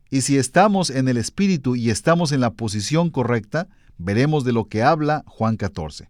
Y 0.09 0.21
si 0.21 0.37
estamos 0.37 0.89
en 0.89 1.09
el 1.09 1.17
Espíritu 1.17 1.75
y 1.75 1.89
estamos 1.89 2.31
en 2.31 2.39
la 2.39 2.51
posición 2.51 3.09
correcta, 3.09 3.67
veremos 3.97 4.45
de 4.45 4.53
lo 4.53 4.65
que 4.65 4.83
habla 4.83 5.23
Juan 5.27 5.57
14. 5.57 6.09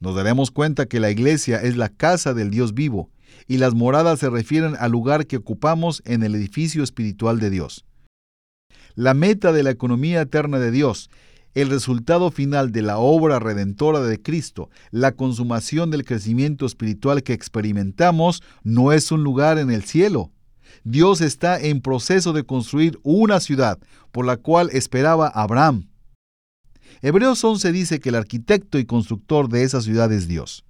Nos 0.00 0.14
daremos 0.14 0.50
cuenta 0.50 0.86
que 0.86 1.00
la 1.00 1.10
iglesia 1.10 1.62
es 1.62 1.76
la 1.76 1.88
casa 1.88 2.34
del 2.34 2.50
Dios 2.50 2.74
vivo, 2.74 3.08
y 3.46 3.58
las 3.58 3.74
moradas 3.74 4.18
se 4.18 4.28
refieren 4.28 4.76
al 4.78 4.92
lugar 4.92 5.26
que 5.26 5.38
ocupamos 5.38 6.02
en 6.04 6.22
el 6.22 6.34
edificio 6.34 6.82
espiritual 6.82 7.38
de 7.38 7.50
Dios. 7.50 7.86
La 8.94 9.14
meta 9.14 9.52
de 9.52 9.62
la 9.62 9.70
economía 9.70 10.20
eterna 10.20 10.58
de 10.58 10.70
Dios, 10.70 11.08
el 11.54 11.70
resultado 11.70 12.30
final 12.30 12.72
de 12.72 12.82
la 12.82 12.98
obra 12.98 13.38
redentora 13.38 14.00
de 14.00 14.20
Cristo, 14.20 14.68
la 14.90 15.12
consumación 15.12 15.90
del 15.90 16.04
crecimiento 16.04 16.66
espiritual 16.66 17.22
que 17.22 17.32
experimentamos, 17.32 18.42
no 18.62 18.92
es 18.92 19.10
un 19.12 19.24
lugar 19.24 19.58
en 19.58 19.70
el 19.70 19.84
cielo. 19.84 20.30
Dios 20.84 21.20
está 21.20 21.58
en 21.60 21.80
proceso 21.80 22.32
de 22.32 22.44
construir 22.44 22.98
una 23.02 23.40
ciudad 23.40 23.78
por 24.10 24.26
la 24.26 24.36
cual 24.36 24.70
esperaba 24.72 25.28
Abraham. 25.28 25.88
Hebreos 27.00 27.42
11 27.42 27.72
dice 27.72 28.00
que 28.00 28.10
el 28.10 28.14
arquitecto 28.14 28.78
y 28.78 28.84
constructor 28.84 29.48
de 29.48 29.64
esa 29.64 29.80
ciudad 29.80 30.12
es 30.12 30.28
Dios. 30.28 30.64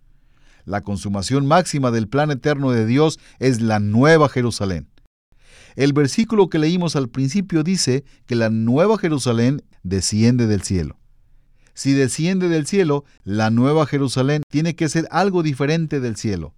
La 0.65 0.83
consumación 0.83 1.47
máxima 1.47 1.91
del 1.91 2.09
plan 2.09 2.31
eterno 2.31 2.71
de 2.71 2.87
Dios 2.87 3.19
es 3.41 3.61
la 3.61 3.81
nueva 3.81 4.29
Jerusalén. 4.29 4.92
El 5.77 5.93
versículo 5.93 6.49
que 6.49 6.59
leímos 6.59 6.97
al 6.97 7.09
principio 7.09 7.63
dice 7.63 8.05
que 8.27 8.35
la 8.35 8.51
nueva 8.51 8.99
Jerusalén 8.99 9.63
desciende 9.83 10.47
del 10.47 10.63
cielo. 10.63 10.99
Si 11.75 11.93
desciende 11.93 12.49
del 12.49 12.67
cielo, 12.67 13.05
la 13.25 13.51
nueva 13.51 13.87
Jerusalén 13.87 14.43
tiene 14.51 14.77
que 14.77 14.89
ser 14.89 15.09
algo 15.11 15.43
diferente 15.43 16.01
del 16.01 16.17
cielo. 16.17 16.55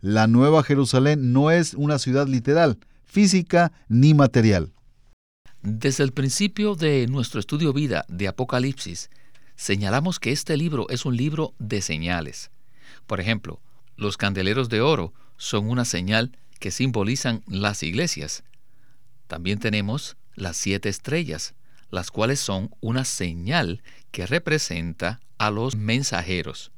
La 0.00 0.26
nueva 0.26 0.62
Jerusalén 0.62 1.32
no 1.32 1.50
es 1.50 1.74
una 1.74 1.98
ciudad 1.98 2.26
literal, 2.26 2.78
física 3.04 3.72
ni 3.88 4.14
material. 4.14 4.72
Desde 5.62 6.04
el 6.04 6.12
principio 6.12 6.74
de 6.74 7.06
nuestro 7.06 7.40
estudio 7.40 7.72
vida 7.72 8.04
de 8.08 8.28
Apocalipsis, 8.28 9.10
señalamos 9.56 10.20
que 10.20 10.32
este 10.32 10.56
libro 10.56 10.88
es 10.90 11.06
un 11.06 11.16
libro 11.16 11.54
de 11.58 11.80
señales. 11.80 12.50
Por 13.06 13.20
ejemplo, 13.20 13.60
los 13.96 14.16
candeleros 14.16 14.68
de 14.68 14.80
oro 14.80 15.14
son 15.36 15.68
una 15.68 15.84
señal 15.84 16.36
que 16.58 16.70
simbolizan 16.70 17.42
las 17.46 17.82
iglesias. 17.82 18.44
También 19.26 19.58
tenemos 19.58 20.16
las 20.34 20.56
siete 20.56 20.88
estrellas, 20.88 21.54
las 21.90 22.10
cuales 22.10 22.40
son 22.40 22.74
una 22.80 23.04
señal 23.04 23.82
que 24.10 24.26
representa 24.26 25.20
a 25.38 25.50
los 25.50 25.76
mensajeros. 25.76 26.72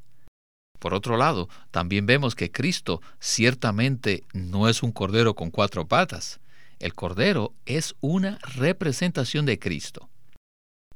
Por 0.78 0.94
otro 0.94 1.16
lado, 1.16 1.48
también 1.70 2.06
vemos 2.06 2.34
que 2.34 2.52
Cristo 2.52 3.00
ciertamente 3.18 4.24
no 4.32 4.68
es 4.68 4.82
un 4.82 4.92
cordero 4.92 5.34
con 5.34 5.50
cuatro 5.50 5.88
patas. 5.88 6.40
El 6.78 6.94
cordero 6.94 7.54
es 7.64 7.94
una 8.00 8.38
representación 8.42 9.46
de 9.46 9.58
Cristo. 9.58 10.08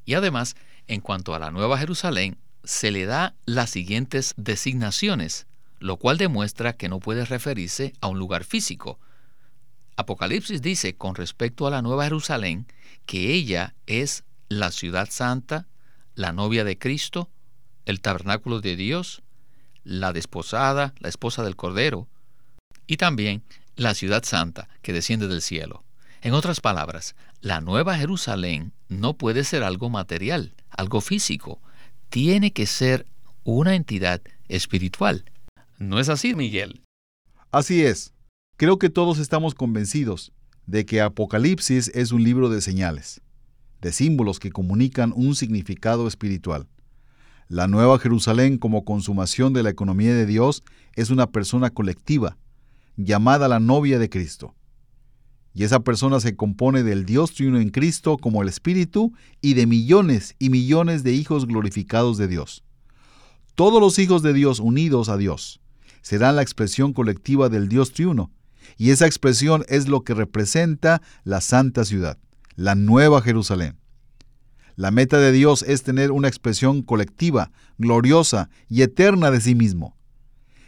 Y 0.04 0.14
además, 0.14 0.54
en 0.86 1.00
cuanto 1.00 1.34
a 1.34 1.38
la 1.38 1.50
Nueva 1.50 1.78
Jerusalén, 1.78 2.36
se 2.64 2.90
le 2.90 3.06
da 3.06 3.34
las 3.46 3.70
siguientes 3.70 4.34
designaciones, 4.36 5.46
lo 5.78 5.96
cual 5.96 6.18
demuestra 6.18 6.74
que 6.74 6.88
no 6.90 7.00
puede 7.00 7.24
referirse 7.24 7.94
a 8.00 8.08
un 8.08 8.18
lugar 8.18 8.44
físico. 8.44 8.98
Apocalipsis 10.00 10.62
dice 10.62 10.96
con 10.96 11.14
respecto 11.14 11.66
a 11.66 11.70
la 11.70 11.82
Nueva 11.82 12.04
Jerusalén 12.04 12.66
que 13.06 13.32
ella 13.32 13.74
es 13.86 14.24
la 14.48 14.70
ciudad 14.70 15.08
santa, 15.10 15.68
la 16.14 16.32
novia 16.32 16.64
de 16.64 16.78
Cristo, 16.78 17.30
el 17.84 18.00
tabernáculo 18.00 18.60
de 18.60 18.76
Dios, 18.76 19.22
la 19.84 20.12
desposada, 20.12 20.94
la 20.98 21.08
esposa 21.08 21.42
del 21.42 21.56
Cordero, 21.56 22.08
y 22.86 22.96
también 22.96 23.42
la 23.76 23.94
ciudad 23.94 24.24
santa 24.24 24.68
que 24.82 24.92
desciende 24.92 25.28
del 25.28 25.42
cielo. 25.42 25.84
En 26.22 26.34
otras 26.34 26.60
palabras, 26.60 27.14
la 27.40 27.60
Nueva 27.60 27.96
Jerusalén 27.96 28.72
no 28.88 29.14
puede 29.14 29.44
ser 29.44 29.62
algo 29.62 29.88
material, 29.88 30.54
algo 30.70 31.00
físico, 31.00 31.60
tiene 32.10 32.52
que 32.52 32.66
ser 32.66 33.06
una 33.44 33.74
entidad 33.74 34.20
espiritual. 34.48 35.24
¿No 35.78 35.98
es 35.98 36.08
así, 36.08 36.34
Miguel? 36.34 36.82
Así 37.50 37.84
es. 37.84 38.12
Creo 38.60 38.78
que 38.78 38.90
todos 38.90 39.18
estamos 39.18 39.54
convencidos 39.54 40.34
de 40.66 40.84
que 40.84 41.00
Apocalipsis 41.00 41.90
es 41.94 42.12
un 42.12 42.22
libro 42.22 42.50
de 42.50 42.60
señales. 42.60 43.22
de 43.80 43.90
símbolos 43.90 44.38
que 44.38 44.50
comunican 44.50 45.14
un 45.16 45.34
significado 45.34 46.06
espiritual. 46.06 46.68
La 47.48 47.68
Nueva 47.68 47.98
Jerusalén 47.98 48.58
como 48.58 48.84
consumación 48.84 49.54
de 49.54 49.62
la 49.62 49.70
economía 49.70 50.14
de 50.14 50.26
Dios 50.26 50.62
es 50.94 51.08
una 51.08 51.28
persona 51.28 51.70
colectiva, 51.70 52.36
llamada 52.98 53.48
la 53.48 53.60
novia 53.60 53.98
de 53.98 54.10
Cristo. 54.10 54.54
Y 55.54 55.64
esa 55.64 55.80
persona 55.80 56.20
se 56.20 56.36
compone 56.36 56.82
del 56.82 57.06
Dios 57.06 57.32
triuno 57.32 57.60
en 57.60 57.70
Cristo 57.70 58.18
como 58.18 58.42
el 58.42 58.50
Espíritu 58.50 59.14
y 59.40 59.54
de 59.54 59.66
millones 59.66 60.36
y 60.38 60.50
millones 60.50 61.02
de 61.02 61.14
hijos 61.14 61.46
glorificados 61.46 62.18
de 62.18 62.28
Dios. 62.28 62.62
Todos 63.54 63.80
los 63.80 63.98
hijos 63.98 64.20
de 64.20 64.34
Dios 64.34 64.60
unidos 64.60 65.08
a 65.08 65.16
Dios 65.16 65.62
serán 66.02 66.36
la 66.36 66.42
expresión 66.42 66.92
colectiva 66.92 67.48
del 67.48 67.66
Dios 67.70 67.94
triuno, 67.94 68.30
y 68.76 68.90
esa 68.90 69.06
expresión 69.06 69.64
es 69.68 69.88
lo 69.88 70.04
que 70.04 70.14
representa 70.14 71.02
la 71.24 71.40
santa 71.40 71.84
ciudad, 71.84 72.18
la 72.56 72.74
nueva 72.74 73.22
Jerusalén. 73.22 73.76
La 74.76 74.90
meta 74.90 75.18
de 75.18 75.32
Dios 75.32 75.62
es 75.62 75.82
tener 75.82 76.10
una 76.10 76.28
expresión 76.28 76.82
colectiva, 76.82 77.52
gloriosa 77.76 78.48
y 78.68 78.82
eterna 78.82 79.30
de 79.30 79.40
sí 79.40 79.54
mismo. 79.54 79.96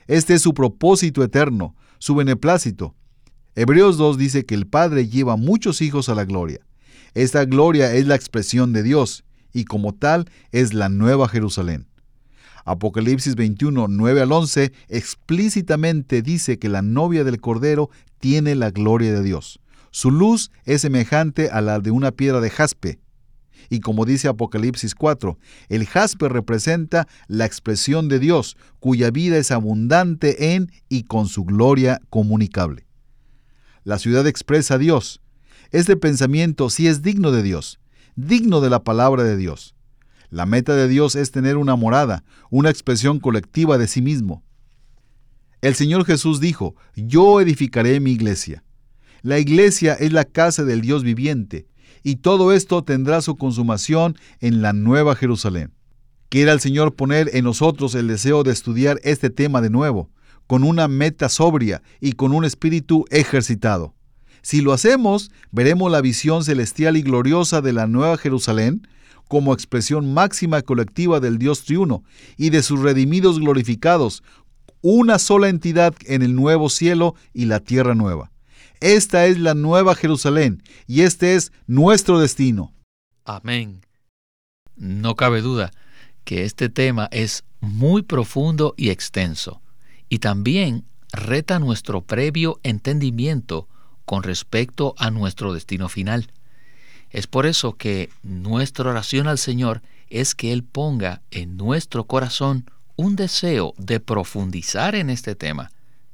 Este 0.06 0.34
es 0.34 0.42
su 0.42 0.52
propósito 0.52 1.22
eterno, 1.22 1.74
su 1.98 2.14
beneplácito. 2.14 2.94
Hebreos 3.54 3.96
2 3.96 4.18
dice 4.18 4.44
que 4.44 4.54
el 4.54 4.66
Padre 4.66 5.08
lleva 5.08 5.36
muchos 5.36 5.80
hijos 5.80 6.08
a 6.08 6.14
la 6.14 6.24
gloria. 6.24 6.60
Esta 7.14 7.44
gloria 7.44 7.94
es 7.94 8.06
la 8.06 8.14
expresión 8.14 8.72
de 8.72 8.82
Dios 8.82 9.24
y 9.52 9.64
como 9.64 9.94
tal 9.94 10.30
es 10.50 10.74
la 10.74 10.88
nueva 10.88 11.28
Jerusalén. 11.28 11.88
Apocalipsis 12.64 13.34
21, 13.34 13.88
9 13.88 14.20
al 14.20 14.32
11 14.32 14.72
explícitamente 14.88 16.22
dice 16.22 16.58
que 16.58 16.68
la 16.68 16.82
novia 16.82 17.24
del 17.24 17.40
Cordero 17.40 17.90
tiene 18.18 18.54
la 18.54 18.70
gloria 18.70 19.12
de 19.12 19.22
Dios. 19.22 19.60
Su 19.90 20.10
luz 20.10 20.50
es 20.64 20.82
semejante 20.82 21.50
a 21.50 21.60
la 21.60 21.80
de 21.80 21.90
una 21.90 22.12
piedra 22.12 22.40
de 22.40 22.50
jaspe. 22.50 22.98
Y 23.68 23.80
como 23.80 24.04
dice 24.04 24.28
Apocalipsis 24.28 24.94
4, 24.94 25.38
el 25.68 25.86
jaspe 25.86 26.28
representa 26.28 27.08
la 27.28 27.46
expresión 27.46 28.08
de 28.08 28.18
Dios, 28.18 28.56
cuya 28.80 29.10
vida 29.10 29.36
es 29.38 29.50
abundante 29.50 30.54
en 30.54 30.70
y 30.88 31.04
con 31.04 31.26
su 31.26 31.44
gloria 31.44 32.00
comunicable. 32.10 32.86
La 33.84 33.98
ciudad 33.98 34.26
expresa 34.26 34.74
a 34.74 34.78
Dios. 34.78 35.20
Este 35.70 35.96
pensamiento 35.96 36.70
sí 36.70 36.86
es 36.86 37.02
digno 37.02 37.32
de 37.32 37.42
Dios, 37.42 37.80
digno 38.14 38.60
de 38.60 38.70
la 38.70 38.84
palabra 38.84 39.24
de 39.24 39.36
Dios. 39.36 39.74
La 40.32 40.46
meta 40.46 40.74
de 40.74 40.88
Dios 40.88 41.14
es 41.14 41.30
tener 41.30 41.58
una 41.58 41.76
morada, 41.76 42.24
una 42.48 42.70
expresión 42.70 43.20
colectiva 43.20 43.76
de 43.76 43.86
sí 43.86 44.00
mismo. 44.00 44.42
El 45.60 45.74
Señor 45.74 46.06
Jesús 46.06 46.40
dijo, 46.40 46.74
yo 46.96 47.38
edificaré 47.42 48.00
mi 48.00 48.12
iglesia. 48.12 48.64
La 49.20 49.38
iglesia 49.38 49.92
es 49.92 50.10
la 50.10 50.24
casa 50.24 50.64
del 50.64 50.80
Dios 50.80 51.04
viviente, 51.04 51.66
y 52.02 52.16
todo 52.16 52.54
esto 52.54 52.82
tendrá 52.82 53.20
su 53.20 53.36
consumación 53.36 54.16
en 54.40 54.62
la 54.62 54.72
nueva 54.72 55.16
Jerusalén. 55.16 55.74
Quiera 56.30 56.52
el 56.52 56.60
Señor 56.60 56.94
poner 56.94 57.28
en 57.34 57.44
nosotros 57.44 57.94
el 57.94 58.08
deseo 58.08 58.42
de 58.42 58.52
estudiar 58.52 59.00
este 59.04 59.28
tema 59.28 59.60
de 59.60 59.68
nuevo, 59.68 60.08
con 60.46 60.64
una 60.64 60.88
meta 60.88 61.28
sobria 61.28 61.82
y 62.00 62.12
con 62.12 62.32
un 62.32 62.46
espíritu 62.46 63.04
ejercitado. 63.10 63.94
Si 64.40 64.62
lo 64.62 64.72
hacemos, 64.72 65.30
veremos 65.50 65.92
la 65.92 66.00
visión 66.00 66.42
celestial 66.42 66.96
y 66.96 67.02
gloriosa 67.02 67.60
de 67.60 67.74
la 67.74 67.86
nueva 67.86 68.16
Jerusalén, 68.16 68.88
como 69.32 69.54
expresión 69.54 70.12
máxima 70.12 70.60
colectiva 70.60 71.18
del 71.18 71.38
Dios 71.38 71.64
triuno 71.64 72.04
y 72.36 72.50
de 72.50 72.62
sus 72.62 72.80
redimidos 72.80 73.40
glorificados, 73.40 74.22
una 74.82 75.18
sola 75.18 75.48
entidad 75.48 75.94
en 76.04 76.20
el 76.20 76.34
nuevo 76.34 76.68
cielo 76.68 77.14
y 77.32 77.46
la 77.46 77.60
tierra 77.60 77.94
nueva. 77.94 78.30
Esta 78.80 79.24
es 79.24 79.38
la 79.38 79.54
nueva 79.54 79.94
Jerusalén 79.94 80.62
y 80.86 81.00
este 81.00 81.34
es 81.34 81.50
nuestro 81.66 82.20
destino. 82.20 82.74
Amén. 83.24 83.80
No 84.76 85.16
cabe 85.16 85.40
duda 85.40 85.70
que 86.24 86.44
este 86.44 86.68
tema 86.68 87.08
es 87.10 87.42
muy 87.62 88.02
profundo 88.02 88.74
y 88.76 88.90
extenso 88.90 89.62
y 90.10 90.18
también 90.18 90.84
reta 91.10 91.58
nuestro 91.58 92.02
previo 92.02 92.60
entendimiento 92.64 93.66
con 94.04 94.24
respecto 94.24 94.94
a 94.98 95.10
nuestro 95.10 95.54
destino 95.54 95.88
final. 95.88 96.30
Es 97.12 97.26
por 97.26 97.44
eso 97.44 97.74
que 97.76 98.08
nuestra 98.22 98.88
oración 98.88 99.28
al 99.28 99.38
Señor 99.38 99.82
es 100.08 100.34
que 100.34 100.52
Él 100.52 100.64
ponga 100.64 101.20
en 101.30 101.56
nuestro 101.58 102.04
corazón 102.04 102.64
un 102.96 103.16
deseo 103.16 103.74
de 103.76 104.00
profundizar 104.00 104.94
en 104.94 105.10
este 105.10 105.34
tema 105.34 105.70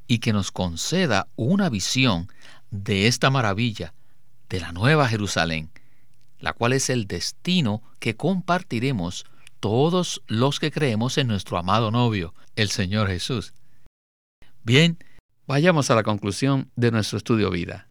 y 0.09 0.19
que 0.19 0.33
nos 0.33 0.51
conceda 0.51 1.29
una 1.37 1.69
visión 1.69 2.29
de 2.71 3.07
esta 3.07 3.31
maravilla, 3.31 3.95
de 4.49 4.61
la 4.61 4.73
nueva 4.73 5.09
Jerusalén, 5.09 5.71
la 6.41 6.53
cual 6.53 6.73
es 6.73 6.91
el 6.91 7.07
destino 7.07 7.83
que 8.01 8.17
compartiremos 8.17 9.25
todos 9.61 10.23
los 10.27 10.59
que 10.59 10.71
creemos 10.71 11.19
en 11.19 11.29
nuestro 11.29 11.59
amado 11.59 11.91
novio, 11.91 12.35
el 12.57 12.71
Señor 12.71 13.09
Jesús. 13.09 13.53
Bien, 14.65 14.99
vayamos 15.47 15.91
a 15.91 15.95
la 15.95 16.03
conclusión 16.03 16.71
de 16.77 16.91
nuestro 16.91 17.19
estudio 17.19 17.51
vida. 17.51 17.89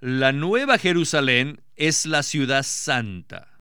La 0.00 0.32
Nueva 0.32 0.78
Jerusalén 0.78 1.60
es 1.80 2.04
la 2.04 2.22
ciudad 2.22 2.62
santa. 2.62 3.58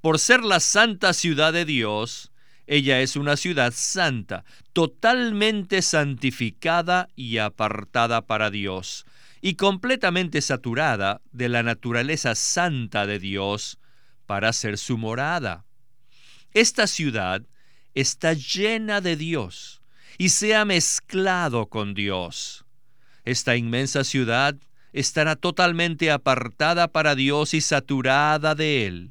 Por 0.00 0.20
ser 0.20 0.44
la 0.44 0.60
santa 0.60 1.12
ciudad 1.12 1.52
de 1.52 1.64
Dios, 1.64 2.30
ella 2.68 3.00
es 3.00 3.16
una 3.16 3.36
ciudad 3.36 3.72
santa, 3.74 4.44
totalmente 4.72 5.82
santificada 5.82 7.08
y 7.16 7.38
apartada 7.38 8.22
para 8.26 8.52
Dios, 8.52 9.06
y 9.40 9.54
completamente 9.54 10.40
saturada 10.40 11.20
de 11.32 11.48
la 11.48 11.64
naturaleza 11.64 12.36
santa 12.36 13.06
de 13.06 13.18
Dios 13.18 13.80
para 14.26 14.52
ser 14.52 14.78
su 14.78 14.96
morada. 14.96 15.64
Esta 16.52 16.86
ciudad 16.86 17.42
está 17.92 18.34
llena 18.34 19.00
de 19.00 19.16
Dios 19.16 19.82
y 20.16 20.28
se 20.28 20.54
ha 20.54 20.64
mezclado 20.64 21.66
con 21.66 21.94
Dios. 21.94 22.64
Esta 23.24 23.56
inmensa 23.56 24.04
ciudad 24.04 24.54
estará 24.98 25.36
totalmente 25.36 26.10
apartada 26.10 26.88
para 26.88 27.14
Dios 27.14 27.54
y 27.54 27.60
saturada 27.60 28.54
de 28.54 28.86
Él. 28.86 29.10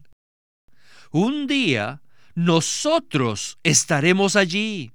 Un 1.11 1.47
día 1.47 2.01
nosotros 2.35 3.57
estaremos 3.63 4.35
allí. 4.35 4.91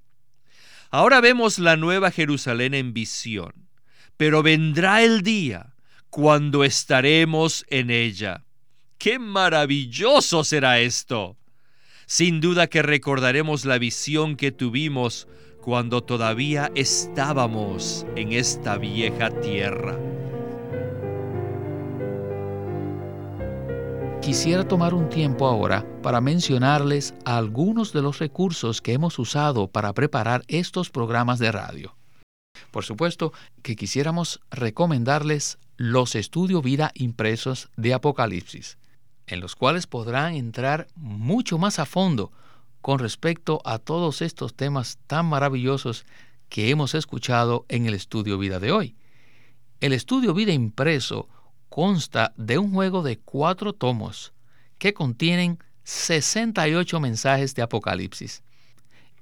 Ahora 0.90 1.20
vemos 1.20 1.58
la 1.58 1.76
nueva 1.76 2.10
Jerusalén 2.10 2.74
en 2.74 2.92
visión, 2.92 3.52
pero 4.16 4.42
vendrá 4.42 5.02
el 5.02 5.22
día 5.22 5.74
cuando 6.10 6.64
estaremos 6.64 7.64
en 7.68 7.90
ella. 7.90 8.44
¡Qué 8.98 9.18
maravilloso 9.18 10.44
será 10.44 10.80
esto! 10.80 11.38
Sin 12.06 12.40
duda 12.40 12.66
que 12.66 12.82
recordaremos 12.82 13.64
la 13.64 13.78
visión 13.78 14.36
que 14.36 14.52
tuvimos 14.52 15.26
cuando 15.62 16.02
todavía 16.02 16.70
estábamos 16.74 18.04
en 18.16 18.32
esta 18.32 18.76
vieja 18.76 19.30
tierra. 19.40 20.11
Quisiera 24.22 24.68
tomar 24.68 24.94
un 24.94 25.08
tiempo 25.08 25.48
ahora 25.48 25.84
para 26.00 26.20
mencionarles 26.20 27.12
algunos 27.24 27.92
de 27.92 28.02
los 28.02 28.20
recursos 28.20 28.80
que 28.80 28.92
hemos 28.92 29.18
usado 29.18 29.66
para 29.66 29.92
preparar 29.94 30.44
estos 30.46 30.90
programas 30.90 31.40
de 31.40 31.50
radio. 31.50 31.96
Por 32.70 32.84
supuesto 32.84 33.32
que 33.62 33.74
quisiéramos 33.74 34.40
recomendarles 34.52 35.58
los 35.76 36.14
estudio 36.14 36.62
vida 36.62 36.92
impresos 36.94 37.68
de 37.76 37.94
Apocalipsis, 37.94 38.78
en 39.26 39.40
los 39.40 39.56
cuales 39.56 39.88
podrán 39.88 40.34
entrar 40.34 40.86
mucho 40.94 41.58
más 41.58 41.80
a 41.80 41.84
fondo 41.84 42.30
con 42.80 43.00
respecto 43.00 43.60
a 43.64 43.78
todos 43.78 44.22
estos 44.22 44.54
temas 44.54 44.98
tan 45.08 45.26
maravillosos 45.26 46.06
que 46.48 46.70
hemos 46.70 46.94
escuchado 46.94 47.66
en 47.68 47.86
el 47.86 47.94
estudio 47.94 48.38
vida 48.38 48.60
de 48.60 48.70
hoy. 48.70 48.96
El 49.80 49.92
estudio 49.92 50.32
vida 50.32 50.52
impreso 50.52 51.28
consta 51.72 52.34
de 52.36 52.58
un 52.58 52.70
juego 52.70 53.02
de 53.02 53.18
cuatro 53.18 53.72
tomos 53.72 54.34
que 54.76 54.92
contienen 54.92 55.58
68 55.84 57.00
mensajes 57.00 57.54
de 57.54 57.62
Apocalipsis. 57.62 58.42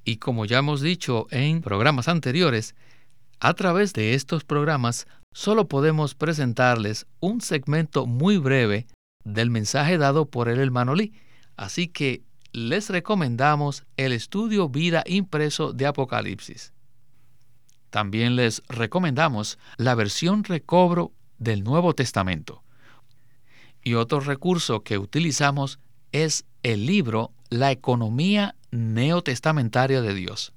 Y 0.04 0.16
como 0.16 0.46
ya 0.46 0.58
hemos 0.58 0.80
dicho 0.80 1.28
en 1.30 1.62
programas 1.62 2.08
anteriores, 2.08 2.74
a 3.38 3.54
través 3.54 3.92
de 3.92 4.14
estos 4.14 4.42
programas 4.42 5.06
solo 5.32 5.68
podemos 5.68 6.16
presentarles 6.16 7.06
un 7.20 7.40
segmento 7.40 8.06
muy 8.06 8.36
breve 8.36 8.88
del 9.22 9.48
mensaje 9.48 9.96
dado 9.96 10.26
por 10.26 10.48
el 10.48 10.58
hermano 10.58 10.96
Lee. 10.96 11.12
Así 11.56 11.86
que 11.86 12.24
les 12.50 12.90
recomendamos 12.90 13.84
el 13.96 14.12
estudio 14.12 14.68
vida 14.68 15.04
impreso 15.06 15.72
de 15.72 15.86
Apocalipsis. 15.86 16.72
También 17.90 18.34
les 18.34 18.60
recomendamos 18.68 19.56
la 19.76 19.94
versión 19.94 20.42
recobro 20.42 21.12
del 21.40 21.64
Nuevo 21.64 21.94
Testamento. 21.94 22.62
Y 23.82 23.94
otro 23.94 24.20
recurso 24.20 24.84
que 24.84 24.98
utilizamos 24.98 25.80
es 26.12 26.44
el 26.62 26.86
libro 26.86 27.32
La 27.48 27.72
economía 27.72 28.54
neotestamentaria 28.70 30.02
de 30.02 30.14
Dios, 30.14 30.52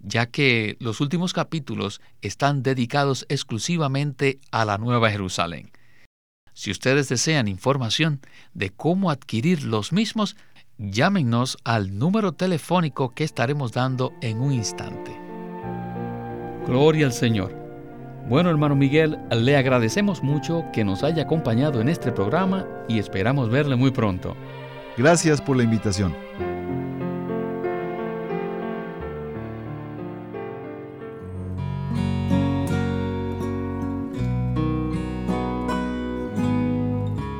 ya 0.00 0.26
que 0.26 0.76
los 0.80 1.00
últimos 1.00 1.32
capítulos 1.32 2.02
están 2.20 2.62
dedicados 2.62 3.24
exclusivamente 3.30 4.38
a 4.50 4.66
la 4.66 4.76
Nueva 4.76 5.10
Jerusalén. 5.10 5.70
Si 6.52 6.70
ustedes 6.70 7.08
desean 7.08 7.48
información 7.48 8.20
de 8.54 8.70
cómo 8.70 9.10
adquirir 9.10 9.62
los 9.62 9.92
mismos, 9.92 10.36
llámenos 10.78 11.58
al 11.64 11.98
número 11.98 12.32
telefónico 12.32 13.14
que 13.14 13.24
estaremos 13.24 13.72
dando 13.72 14.12
en 14.20 14.38
un 14.38 14.52
instante. 14.52 15.16
Gloria 16.66 17.06
al 17.06 17.12
Señor. 17.12 17.65
Bueno, 18.28 18.50
hermano 18.50 18.74
Miguel, 18.74 19.20
le 19.30 19.56
agradecemos 19.56 20.24
mucho 20.24 20.64
que 20.72 20.84
nos 20.84 21.04
haya 21.04 21.22
acompañado 21.22 21.80
en 21.80 21.88
este 21.88 22.10
programa 22.10 22.66
y 22.88 22.98
esperamos 22.98 23.50
verle 23.50 23.76
muy 23.76 23.92
pronto. 23.92 24.34
Gracias 24.96 25.40
por 25.40 25.56
la 25.56 25.62
invitación. 25.62 26.12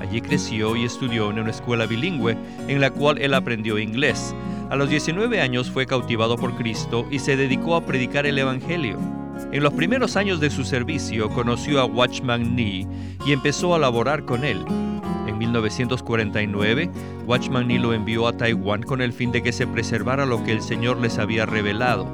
Allí 0.00 0.20
creció 0.20 0.76
y 0.76 0.84
estudió 0.84 1.30
en 1.30 1.38
una 1.38 1.50
escuela 1.50 1.86
bilingüe 1.86 2.36
en 2.68 2.80
la 2.80 2.90
cual 2.90 3.18
él 3.18 3.34
aprendió 3.34 3.78
inglés. 3.78 4.34
A 4.70 4.76
los 4.76 4.88
19 4.88 5.40
años 5.40 5.70
fue 5.70 5.86
cautivado 5.86 6.36
por 6.36 6.56
Cristo 6.56 7.06
y 7.10 7.18
se 7.18 7.36
dedicó 7.36 7.76
a 7.76 7.84
predicar 7.84 8.26
el 8.26 8.38
Evangelio. 8.38 9.19
En 9.52 9.64
los 9.64 9.72
primeros 9.74 10.16
años 10.16 10.38
de 10.38 10.48
su 10.48 10.64
servicio 10.64 11.28
conoció 11.28 11.80
a 11.80 11.84
Watchman 11.84 12.54
Nee 12.54 12.86
y 13.26 13.32
empezó 13.32 13.74
a 13.74 13.80
laborar 13.80 14.24
con 14.24 14.44
él. 14.44 14.64
En 15.26 15.38
1949, 15.38 16.88
Watchman 17.26 17.66
Nee 17.66 17.80
lo 17.80 17.92
envió 17.92 18.28
a 18.28 18.36
Taiwán 18.36 18.84
con 18.84 19.02
el 19.02 19.12
fin 19.12 19.32
de 19.32 19.42
que 19.42 19.50
se 19.50 19.66
preservara 19.66 20.24
lo 20.24 20.44
que 20.44 20.52
el 20.52 20.62
Señor 20.62 20.98
les 20.98 21.18
había 21.18 21.46
revelado. 21.46 22.06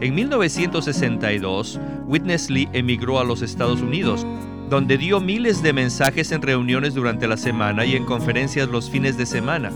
En 0.00 0.14
1962, 0.14 1.80
Witness 2.06 2.50
Lee 2.50 2.68
emigró 2.72 3.18
a 3.18 3.24
los 3.24 3.42
Estados 3.42 3.80
Unidos, 3.80 4.24
donde 4.68 4.96
dio 4.96 5.18
miles 5.20 5.64
de 5.64 5.72
mensajes 5.72 6.30
en 6.30 6.40
reuniones 6.40 6.94
durante 6.94 7.26
la 7.26 7.36
semana 7.36 7.84
y 7.84 7.96
en 7.96 8.04
conferencias 8.04 8.68
los 8.68 8.88
fines 8.88 9.18
de 9.18 9.26
semana 9.26 9.72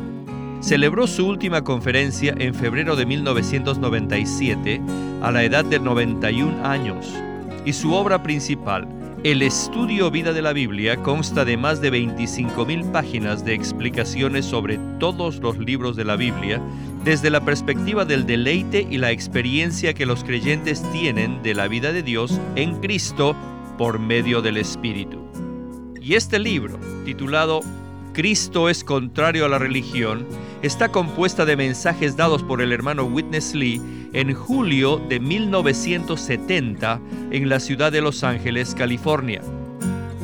celebró 0.64 1.06
su 1.06 1.26
última 1.26 1.62
conferencia 1.62 2.34
en 2.38 2.54
febrero 2.54 2.96
de 2.96 3.04
1997 3.04 4.80
a 5.24 5.30
la 5.30 5.42
edad 5.42 5.64
de 5.64 5.80
91 5.80 6.66
años 6.66 7.10
y 7.64 7.72
su 7.72 7.94
obra 7.94 8.22
principal, 8.22 8.86
el 9.24 9.40
estudio 9.40 10.10
vida 10.10 10.34
de 10.34 10.42
la 10.42 10.52
Biblia, 10.52 10.98
consta 10.98 11.46
de 11.46 11.56
más 11.56 11.80
de 11.80 11.90
25.000 11.90 12.92
páginas 12.92 13.42
de 13.42 13.54
explicaciones 13.54 14.44
sobre 14.44 14.78
todos 15.00 15.38
los 15.38 15.56
libros 15.56 15.96
de 15.96 16.04
la 16.04 16.16
Biblia 16.16 16.60
desde 17.04 17.30
la 17.30 17.42
perspectiva 17.42 18.04
del 18.04 18.26
deleite 18.26 18.86
y 18.90 18.98
la 18.98 19.12
experiencia 19.12 19.94
que 19.94 20.04
los 20.04 20.24
creyentes 20.24 20.84
tienen 20.92 21.42
de 21.42 21.54
la 21.54 21.68
vida 21.68 21.90
de 21.90 22.02
Dios 22.02 22.38
en 22.54 22.78
Cristo 22.82 23.34
por 23.78 23.98
medio 23.98 24.42
del 24.42 24.58
Espíritu. 24.58 25.24
Y 26.02 26.16
este 26.16 26.38
libro, 26.38 26.78
titulado 27.06 27.62
Cristo 28.12 28.68
es 28.68 28.84
contrario 28.84 29.46
a 29.46 29.48
la 29.48 29.58
religión, 29.58 30.26
está 30.66 30.88
compuesta 30.88 31.44
de 31.44 31.56
mensajes 31.56 32.16
dados 32.16 32.42
por 32.42 32.62
el 32.62 32.72
hermano 32.72 33.04
Witness 33.04 33.54
Lee 33.54 33.82
en 34.14 34.32
julio 34.32 34.96
de 34.96 35.20
1970 35.20 37.00
en 37.30 37.48
la 37.50 37.60
ciudad 37.60 37.92
de 37.92 38.00
Los 38.00 38.24
Ángeles, 38.24 38.74
California. 38.74 39.42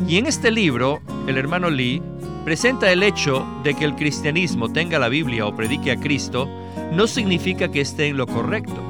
Y 0.08 0.16
en 0.16 0.24
este 0.24 0.50
libro, 0.50 1.02
el 1.26 1.36
hermano 1.36 1.68
Lee 1.68 2.02
presenta 2.46 2.90
el 2.90 3.02
hecho 3.02 3.46
de 3.62 3.74
que 3.74 3.84
el 3.84 3.94
cristianismo 3.96 4.72
tenga 4.72 4.98
la 4.98 5.10
Biblia 5.10 5.46
o 5.46 5.54
predique 5.54 5.90
a 5.90 6.00
Cristo 6.00 6.48
no 6.90 7.06
significa 7.06 7.70
que 7.70 7.82
esté 7.82 8.06
en 8.06 8.16
lo 8.16 8.26
correcto. 8.26 8.82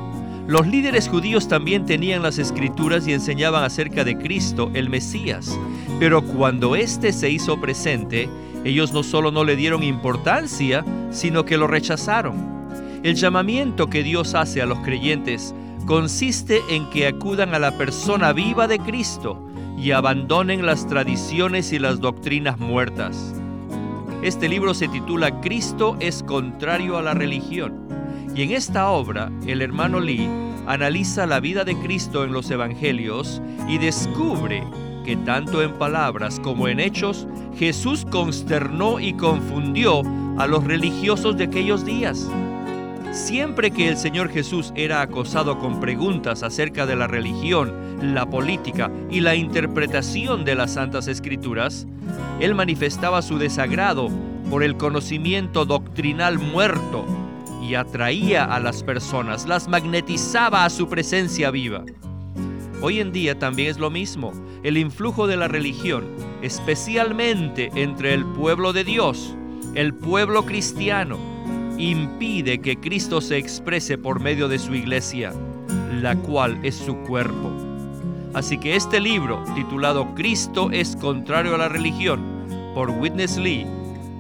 Los 0.47 0.69
líderes 0.69 1.09
judíos 1.09 1.49
también 1.49 1.85
tenían 1.85 2.23
las 2.23 2.39
escrituras 2.39 3.09
y 3.09 3.13
enseñaban 3.13 3.65
acerca 3.65 4.05
de 4.05 4.17
Cristo, 4.17 4.71
el 4.75 4.89
Mesías, 4.89 5.59
pero 5.99 6.23
cuando 6.23 6.77
éste 6.77 7.13
se 7.13 7.29
hizo 7.29 7.61
presente, 7.61 8.29
ellos 8.65 8.93
no 8.93 9.03
solo 9.03 9.31
no 9.31 9.45
le 9.45 9.57
dieron 9.57 9.83
importancia, 9.83 10.85
sino 11.11 11.45
que 11.45 11.57
lo 11.57 11.67
rechazaron. 11.67 12.61
El 13.03 13.15
llamamiento 13.15 13.89
que 13.89 14.03
Dios 14.03 14.35
hace 14.35 14.61
a 14.61 14.67
los 14.67 14.79
creyentes 14.81 15.55
consiste 15.87 16.61
en 16.69 16.89
que 16.91 17.07
acudan 17.07 17.55
a 17.55 17.59
la 17.59 17.77
persona 17.79 18.33
viva 18.33 18.69
de 18.69 18.79
Cristo 18.79 19.43
y 19.79 19.93
abandonen 19.93 20.67
las 20.67 20.87
tradiciones 20.87 21.73
y 21.73 21.79
las 21.79 22.01
doctrinas 22.01 22.59
muertas. 22.59 23.35
Este 24.23 24.51
libro 24.51 24.75
se 24.75 24.89
titula 24.89 25.41
Cristo 25.41 25.97
es 25.99 26.23
contrario 26.23 26.99
a 26.99 27.03
la 27.03 27.15
religión. 27.15 27.89
Y 28.37 28.43
en 28.43 28.51
esta 28.51 28.91
obra, 28.91 29.33
el 29.47 29.63
hermano 29.63 29.99
Lee 29.99 30.29
analiza 30.67 31.27
la 31.27 31.41
vida 31.41 31.65
de 31.65 31.75
Cristo 31.77 32.25
en 32.25 32.33
los 32.33 32.51
evangelios 32.51 33.41
y 33.67 33.79
descubre 33.79 34.63
tanto 35.17 35.63
en 35.63 35.73
palabras 35.75 36.41
como 36.41 36.69
en 36.69 36.81
hechos 36.81 37.27
Jesús 37.57 38.07
consternó 38.11 39.01
y 39.01 39.13
confundió 39.15 40.03
a 40.39 40.47
los 40.47 40.65
religiosos 40.65 41.37
de 41.37 41.45
aquellos 41.45 41.85
días. 41.85 42.29
Siempre 43.13 43.73
que 43.73 43.89
el 43.89 43.97
Señor 43.97 44.31
Jesús 44.31 44.73
era 44.77 45.03
acosado 45.03 45.59
con 45.59 45.81
preguntas 45.81 46.43
acerca 46.45 46.87
de 46.87 46.95
la 46.95 47.09
religión, 47.09 47.73
la 48.01 48.29
política 48.31 48.91
y 49.11 49.21
la 49.21 49.35
interpretación 49.35 50.45
de 50.45 50.55
las 50.55 50.75
Santas 50.75 51.09
Escrituras, 51.09 51.87
Él 52.39 52.55
manifestaba 52.55 53.21
su 53.21 53.37
desagrado 53.39 54.09
por 54.49 54.63
el 54.63 54.77
conocimiento 54.77 55.65
doctrinal 55.65 56.39
muerto 56.39 57.05
y 57.63 57.75
atraía 57.75 58.45
a 58.45 58.61
las 58.61 58.83
personas, 58.83 59.47
las 59.47 59.69
magnetizaba 59.69 60.65
a 60.65 60.71
su 60.71 60.89
presencia 60.89 61.51
viva. 61.51 61.85
Hoy 62.83 63.01
en 63.01 63.13
día 63.13 63.39
también 63.39 63.71
es 63.71 63.79
lo 63.79 63.91
mismo. 63.91 64.33
El 64.63 64.77
influjo 64.77 65.27
de 65.27 65.37
la 65.37 65.49
religión, 65.49 66.05
especialmente 66.43 67.71
entre 67.75 68.15
el 68.15 68.25
pueblo 68.25 68.73
de 68.73 68.85
Dios, 68.85 69.35
el 69.75 69.95
pueblo 69.95 70.45
cristiano, 70.45 71.19
impide 71.79 72.61
que 72.61 72.77
Cristo 72.77 73.21
se 73.21 73.39
exprese 73.39 73.97
por 73.97 74.21
medio 74.21 74.49
de 74.49 74.59
su 74.59 74.75
iglesia, 74.75 75.33
la 76.03 76.17
cual 76.17 76.59
es 76.63 76.75
su 76.75 76.97
cuerpo. 76.99 77.51
Así 78.35 78.59
que 78.59 78.77
este 78.77 79.01
libro, 79.01 79.43
titulado 79.55 80.15
Cristo 80.15 80.71
es 80.71 80.97
contrario 80.97 81.55
a 81.55 81.59
la 81.59 81.69
religión, 81.69 82.21
por 82.75 82.91
Witness 82.91 83.39
Lee, 83.39 83.67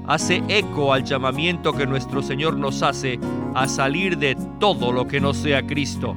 hace 0.07 0.43
eco 0.49 0.93
al 0.93 1.05
llamamiento 1.05 1.73
que 1.73 1.87
nuestro 1.87 2.23
Señor 2.23 2.57
nos 2.57 2.83
hace 2.83 3.21
a 3.55 3.69
salir 3.69 4.17
de 4.19 4.37
todo 4.59 4.91
lo 4.91 5.07
que 5.07 5.21
no 5.21 5.35
sea 5.35 5.67
Cristo 5.67 6.17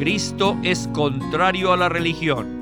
Cristo 0.00 0.56
es 0.62 0.88
contrario 0.94 1.74
a 1.74 1.76
la 1.76 1.90
religión, 1.90 2.59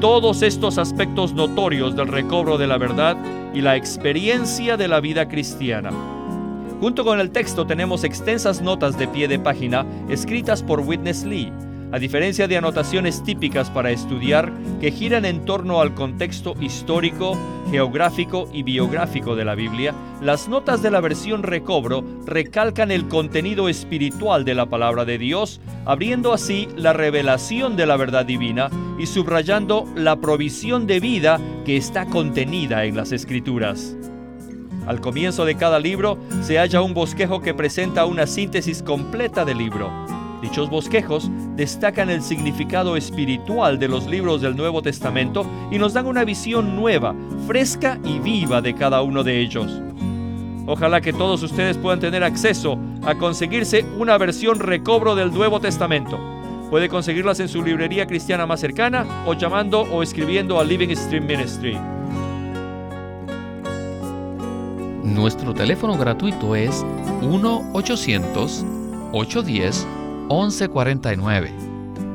todos 0.00 0.42
estos 0.42 0.78
aspectos 0.78 1.32
notorios 1.32 1.96
del 1.96 2.06
recobro 2.06 2.56
de 2.56 2.68
la 2.68 2.78
verdad 2.78 3.16
y 3.52 3.60
la 3.62 3.76
experiencia 3.76 4.76
de 4.76 4.86
la 4.86 5.00
vida 5.00 5.28
cristiana. 5.28 5.90
Junto 6.80 7.04
con 7.04 7.18
el 7.18 7.30
texto 7.30 7.66
tenemos 7.66 8.04
extensas 8.04 8.62
notas 8.62 8.96
de 8.96 9.08
pie 9.08 9.26
de 9.26 9.40
página 9.40 9.84
escritas 10.08 10.62
por 10.62 10.80
Witness 10.80 11.24
Lee 11.24 11.52
a 11.90 11.98
diferencia 11.98 12.46
de 12.46 12.56
anotaciones 12.56 13.22
típicas 13.22 13.70
para 13.70 13.90
estudiar 13.90 14.52
que 14.80 14.90
giran 14.90 15.24
en 15.24 15.44
torno 15.44 15.80
al 15.80 15.94
contexto 15.94 16.54
histórico, 16.60 17.36
geográfico 17.70 18.48
y 18.52 18.62
biográfico 18.62 19.34
de 19.36 19.44
la 19.44 19.54
Biblia, 19.54 19.94
las 20.20 20.48
notas 20.48 20.82
de 20.82 20.90
la 20.90 21.00
versión 21.00 21.42
recobro 21.42 22.04
recalcan 22.26 22.90
el 22.90 23.08
contenido 23.08 23.68
espiritual 23.68 24.44
de 24.44 24.54
la 24.54 24.66
palabra 24.66 25.04
de 25.04 25.18
Dios, 25.18 25.60
abriendo 25.86 26.32
así 26.32 26.68
la 26.76 26.92
revelación 26.92 27.76
de 27.76 27.86
la 27.86 27.96
verdad 27.96 28.26
divina 28.26 28.68
y 28.98 29.06
subrayando 29.06 29.86
la 29.94 30.16
provisión 30.20 30.86
de 30.86 31.00
vida 31.00 31.40
que 31.64 31.76
está 31.76 32.06
contenida 32.06 32.84
en 32.84 32.96
las 32.96 33.12
escrituras. 33.12 33.96
Al 34.86 35.00
comienzo 35.00 35.44
de 35.44 35.56
cada 35.56 35.78
libro 35.78 36.18
se 36.42 36.58
halla 36.58 36.82
un 36.82 36.94
bosquejo 36.94 37.40
que 37.40 37.54
presenta 37.54 38.06
una 38.06 38.26
síntesis 38.26 38.82
completa 38.82 39.44
del 39.44 39.58
libro 39.58 39.90
Dichos 40.40 40.70
bosquejos 40.70 41.30
destacan 41.56 42.10
el 42.10 42.22
significado 42.22 42.96
espiritual 42.96 43.78
de 43.78 43.88
los 43.88 44.06
libros 44.06 44.40
del 44.40 44.56
Nuevo 44.56 44.82
Testamento 44.82 45.44
y 45.70 45.78
nos 45.78 45.94
dan 45.94 46.06
una 46.06 46.24
visión 46.24 46.76
nueva, 46.76 47.14
fresca 47.46 47.98
y 48.04 48.20
viva 48.20 48.60
de 48.60 48.74
cada 48.74 49.02
uno 49.02 49.24
de 49.24 49.40
ellos. 49.40 49.82
Ojalá 50.66 51.00
que 51.00 51.12
todos 51.12 51.42
ustedes 51.42 51.76
puedan 51.76 51.98
tener 51.98 52.22
acceso 52.22 52.78
a 53.04 53.16
conseguirse 53.16 53.84
una 53.98 54.16
versión 54.16 54.60
recobro 54.60 55.16
del 55.16 55.32
Nuevo 55.32 55.60
Testamento. 55.60 56.37
Puede 56.70 56.88
conseguirlas 56.88 57.40
en 57.40 57.48
su 57.48 57.62
librería 57.62 58.06
cristiana 58.06 58.46
más 58.46 58.60
cercana 58.60 59.24
o 59.26 59.34
llamando 59.34 59.82
o 59.82 60.02
escribiendo 60.02 60.60
a 60.60 60.64
Living 60.64 60.94
Stream 60.94 61.26
Ministry. 61.26 61.76
Nuestro 65.02 65.54
teléfono 65.54 65.96
gratuito 65.96 66.54
es 66.54 66.84
1 67.22 67.70
800 67.72 68.64
810 69.12 69.86
1149. 70.28 71.68